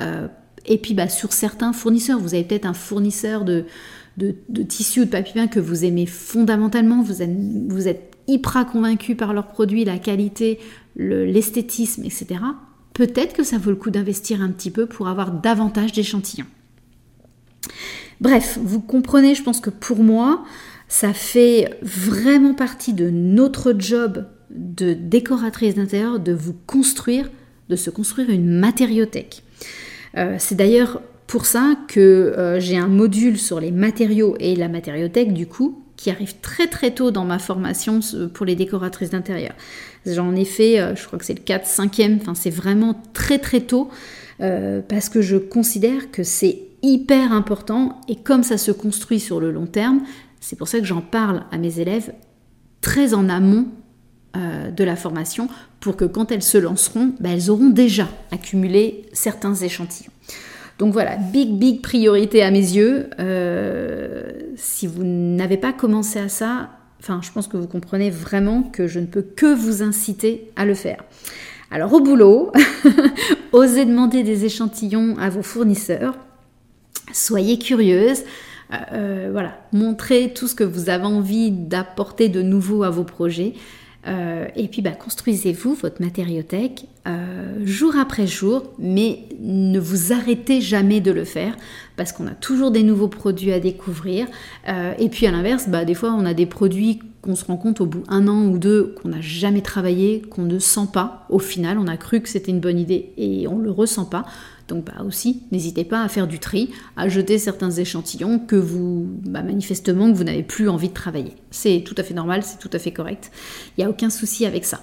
Euh, 0.00 0.28
et 0.66 0.78
puis 0.78 0.94
bah, 0.94 1.08
sur 1.08 1.32
certains 1.32 1.72
fournisseurs, 1.72 2.18
vous 2.18 2.34
avez 2.34 2.44
peut-être 2.44 2.66
un 2.66 2.74
fournisseur 2.74 3.44
de, 3.44 3.64
de, 4.18 4.62
tissu 4.62 5.00
ou 5.00 5.04
de 5.06 5.10
papier 5.10 5.48
que 5.48 5.60
vous 5.60 5.84
aimez 5.84 6.06
fondamentalement, 6.06 7.02
vous 7.02 7.22
êtes 7.88 8.16
hyper 8.28 8.66
convaincu 8.66 9.16
par 9.16 9.32
leurs 9.32 9.48
produits, 9.48 9.84
la 9.84 9.98
qualité, 9.98 10.58
l'esthétisme, 10.96 12.04
etc. 12.04 12.40
Peut-être 12.92 13.34
que 13.34 13.42
ça 13.42 13.58
vaut 13.58 13.70
le 13.70 13.76
coup 13.76 13.90
d'investir 13.90 14.42
un 14.42 14.50
petit 14.50 14.70
peu 14.70 14.86
pour 14.86 15.08
avoir 15.08 15.32
davantage 15.32 15.92
d'échantillons. 15.92 16.46
Bref, 18.20 18.58
vous 18.62 18.80
comprenez, 18.80 19.34
je 19.34 19.42
pense 19.42 19.60
que 19.60 19.70
pour 19.70 20.02
moi, 20.02 20.44
ça 20.88 21.12
fait 21.12 21.70
vraiment 21.82 22.54
partie 22.54 22.92
de 22.92 23.10
notre 23.10 23.74
job 23.76 24.26
de 24.50 24.92
décoratrice 24.92 25.74
d'intérieur 25.74 26.20
de 26.20 26.32
vous 26.32 26.54
construire, 26.66 27.30
de 27.68 27.76
se 27.76 27.90
construire 27.90 28.30
une 28.30 28.46
matériothèque. 28.46 29.42
Euh, 30.18 30.36
c'est 30.38 30.54
d'ailleurs 30.54 31.00
pour 31.26 31.46
ça 31.46 31.76
que 31.88 32.00
euh, 32.00 32.60
j'ai 32.60 32.76
un 32.76 32.88
module 32.88 33.38
sur 33.38 33.58
les 33.58 33.70
matériaux 33.70 34.36
et 34.38 34.54
la 34.54 34.68
matériothèque 34.68 35.32
du 35.32 35.46
coup 35.46 35.82
qui 35.96 36.10
arrive 36.10 36.34
très 36.42 36.66
très 36.66 36.90
tôt 36.90 37.10
dans 37.10 37.24
ma 37.24 37.38
formation 37.38 38.00
pour 38.34 38.44
les 38.44 38.54
décoratrices 38.54 39.10
d'intérieur. 39.10 39.54
J'en 40.04 40.34
ai 40.34 40.44
fait, 40.44 40.78
euh, 40.78 40.94
je 40.94 41.06
crois 41.06 41.18
que 41.18 41.24
c'est 41.24 41.38
le 41.38 41.42
4, 41.42 41.66
5e, 41.66 42.16
enfin 42.20 42.34
c'est 42.34 42.50
vraiment 42.50 43.00
très 43.14 43.38
très 43.38 43.60
tôt 43.60 43.88
parce 44.88 45.08
que 45.08 45.22
je 45.22 45.36
considère 45.36 46.10
que 46.10 46.24
c'est 46.24 46.62
hyper 46.82 47.32
important 47.32 48.00
et 48.08 48.16
comme 48.16 48.42
ça 48.42 48.58
se 48.58 48.70
construit 48.70 49.20
sur 49.20 49.40
le 49.40 49.50
long 49.50 49.66
terme, 49.66 50.00
c'est 50.40 50.56
pour 50.56 50.68
ça 50.68 50.78
que 50.78 50.84
j'en 50.84 51.00
parle 51.00 51.44
à 51.50 51.58
mes 51.58 51.80
élèves 51.80 52.12
très 52.80 53.14
en 53.14 53.28
amont 53.28 53.68
euh, 54.36 54.70
de 54.70 54.84
la 54.84 54.96
formation 54.96 55.48
pour 55.80 55.96
que 55.96 56.04
quand 56.04 56.32
elles 56.32 56.42
se 56.42 56.58
lanceront, 56.58 57.14
bah, 57.20 57.30
elles 57.32 57.50
auront 57.50 57.70
déjà 57.70 58.08
accumulé 58.30 59.06
certains 59.12 59.54
échantillons. 59.54 60.12
Donc 60.78 60.92
voilà, 60.92 61.16
big, 61.16 61.52
big 61.58 61.82
priorité 61.82 62.42
à 62.42 62.50
mes 62.50 62.58
yeux. 62.58 63.10
si 64.56 64.86
vous 64.86 65.04
n'avez 65.04 65.58
pas 65.58 65.72
commencé 65.72 66.18
à 66.18 66.28
ça, 66.28 66.70
enfin, 66.98 67.20
je 67.22 67.30
pense 67.30 67.46
que 67.46 67.56
vous 67.56 67.66
comprenez 67.66 68.10
vraiment 68.10 68.62
que 68.62 68.86
je 68.86 68.98
ne 68.98 69.06
peux 69.06 69.22
que 69.22 69.52
vous 69.52 69.82
inciter 69.82 70.50
à 70.56 70.64
le 70.64 70.74
faire. 70.74 71.04
Alors 71.72 71.94
au 71.94 72.00
boulot, 72.00 72.52
osez 73.52 73.86
demander 73.86 74.22
des 74.22 74.44
échantillons 74.44 75.16
à 75.18 75.30
vos 75.30 75.42
fournisseurs. 75.42 76.14
Soyez 77.12 77.58
curieuse. 77.58 78.24
Euh, 78.72 78.76
euh, 79.34 79.48
montrez 79.72 80.32
tout 80.32 80.48
ce 80.48 80.54
que 80.54 80.64
vous 80.64 80.88
avez 80.88 81.04
envie 81.04 81.50
d'apporter 81.50 82.28
de 82.28 82.42
nouveau 82.42 82.82
à 82.82 82.90
vos 82.90 83.04
projets. 83.04 83.54
Euh, 84.08 84.46
et 84.56 84.66
puis 84.66 84.82
bah, 84.82 84.90
construisez-vous 84.90 85.74
votre 85.74 86.02
matériothèque 86.02 86.86
jour 87.64 87.96
après 87.96 88.26
jour, 88.26 88.64
mais 88.78 89.20
ne 89.40 89.78
vous 89.78 90.12
arrêtez 90.12 90.60
jamais 90.60 91.00
de 91.00 91.10
le 91.10 91.24
faire 91.24 91.56
parce 91.96 92.12
qu'on 92.12 92.26
a 92.26 92.32
toujours 92.32 92.70
des 92.70 92.82
nouveaux 92.84 93.08
produits 93.08 93.52
à 93.52 93.60
découvrir. 93.60 94.26
et 94.66 95.08
puis 95.08 95.26
à 95.26 95.32
l'inverse, 95.32 95.68
bah, 95.68 95.84
des 95.84 95.94
fois 95.94 96.14
on 96.16 96.24
a 96.24 96.34
des 96.34 96.46
produits 96.46 97.00
qu'on 97.22 97.36
se 97.36 97.44
rend 97.44 97.56
compte 97.56 97.80
au 97.80 97.86
bout 97.86 98.02
d'un 98.08 98.28
an 98.28 98.46
ou 98.46 98.58
deux 98.58 98.94
qu'on 99.00 99.08
n'a 99.08 99.20
jamais 99.20 99.62
travaillé, 99.62 100.22
qu'on 100.22 100.42
ne 100.42 100.58
sent 100.58 100.88
pas. 100.92 101.26
Au 101.28 101.38
final, 101.38 101.78
on 101.78 101.86
a 101.86 101.96
cru 101.96 102.20
que 102.20 102.28
c'était 102.28 102.50
une 102.50 102.60
bonne 102.60 102.78
idée 102.78 103.12
et 103.16 103.46
on 103.48 103.58
ne 103.58 103.64
le 103.64 103.70
ressent 103.70 104.04
pas. 104.04 104.24
Donc 104.72 104.86
bah 104.86 105.04
aussi, 105.06 105.42
n'hésitez 105.52 105.84
pas 105.84 106.02
à 106.02 106.08
faire 106.08 106.26
du 106.26 106.38
tri, 106.38 106.70
à 106.96 107.06
jeter 107.06 107.36
certains 107.36 107.70
échantillons 107.70 108.38
que 108.38 108.56
vous, 108.56 109.06
bah, 109.26 109.42
manifestement, 109.42 110.10
que 110.10 110.16
vous 110.16 110.24
n'avez 110.24 110.42
plus 110.42 110.70
envie 110.70 110.88
de 110.88 110.94
travailler. 110.94 111.34
C'est 111.50 111.84
tout 111.84 111.94
à 111.98 112.02
fait 112.02 112.14
normal, 112.14 112.42
c'est 112.42 112.58
tout 112.58 112.70
à 112.72 112.78
fait 112.78 112.90
correct. 112.90 113.30
Il 113.76 113.82
n'y 113.82 113.84
a 113.84 113.90
aucun 113.90 114.08
souci 114.08 114.46
avec 114.46 114.64
ça. 114.64 114.80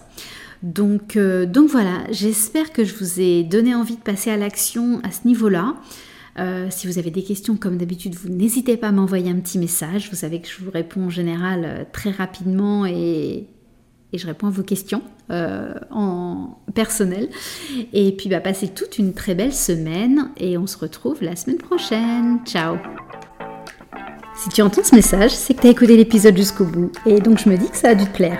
Donc, 0.62 1.15
euh, 1.17 1.47
donc 1.47 1.71
voilà, 1.71 2.04
j'espère 2.12 2.71
que 2.71 2.84
je 2.84 2.93
vous 2.93 3.19
ai 3.19 3.43
donné 3.43 3.73
envie 3.73 3.95
de 3.95 4.02
passer 4.02 4.30
à 4.30 4.38
l'action 4.38 4.99
à 5.02 5.10
ce 5.10 5.28
niveau-là. 5.28 5.73
Euh, 6.38 6.67
si 6.69 6.86
vous 6.86 6.99
avez 6.99 7.10
des 7.10 7.23
questions, 7.23 7.58
comme 7.58 7.78
d'habitude, 7.78 8.13
vous 8.13 8.30
n'hésitez 8.30 8.78
pas 8.78 8.89
à 8.89 8.91
m'envoyer 8.91 9.32
un 9.32 9.39
petit 9.39 9.58
message. 9.58 10.12
Vous 10.12 10.17
savez 10.17 10.39
que 10.39 10.47
je 10.47 10.63
vous 10.63 10.69
réponds 10.69 11.06
en 11.06 11.10
général 11.10 11.65
euh, 11.65 11.84
très 11.91 12.12
rapidement 12.12 12.86
et, 14.12 14.17
je 14.17 14.28
réponds 14.28 14.48
à 14.48 14.52
vos 14.52 14.63
questions 14.63 15.02
euh, 15.32 15.74
en 15.91 16.58
personnel. 16.74 17.30
Et 17.93 18.12
puis, 18.12 18.30
bah, 18.30 18.39
passez 18.39 18.67
toute 18.67 18.98
une 18.98 19.13
très 19.13 19.36
belle 19.36 19.54
semaine 19.54 20.32
et 20.38 20.58
on 20.58 20.67
se 20.67 20.78
retrouve 20.78 21.22
la 21.22 21.36
semaine 21.36 21.58
prochaine. 21.58 22.39
Ciao 22.45 22.78
Si 24.36 24.50
tu 24.50 24.62
entends 24.62 24.84
ce 24.84 24.95
message, 24.95 25.32
c'est 25.32 25.54
que 25.54 25.62
tu 25.62 25.67
as 25.67 25.72
écouté 25.72 25.98
l'épisode 25.98 26.36
jusqu'au 26.36 26.65
bout 26.65 26.91
et 27.06 27.19
donc 27.19 27.39
je 27.39 27.50
me 27.50 27.58
dis 27.58 27.69
que 27.69 27.78
ça 27.78 27.89
a 27.89 27.95
dû 27.95 28.06
te 28.06 28.15
plaire. 28.15 28.39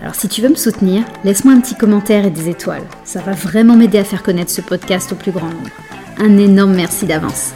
Alors 0.00 0.14
si 0.14 0.28
tu 0.28 0.42
veux 0.42 0.50
me 0.50 0.54
soutenir, 0.54 1.04
laisse-moi 1.24 1.54
un 1.54 1.60
petit 1.60 1.74
commentaire 1.74 2.26
et 2.26 2.30
des 2.30 2.48
étoiles. 2.48 2.86
Ça 3.04 3.20
va 3.20 3.32
vraiment 3.32 3.76
m'aider 3.76 3.98
à 3.98 4.04
faire 4.04 4.22
connaître 4.22 4.50
ce 4.50 4.60
podcast 4.60 5.12
au 5.12 5.16
plus 5.16 5.32
grand 5.32 5.48
nombre. 5.48 5.70
Un 6.18 6.36
énorme 6.38 6.74
merci 6.74 7.06
d'avance. 7.06 7.52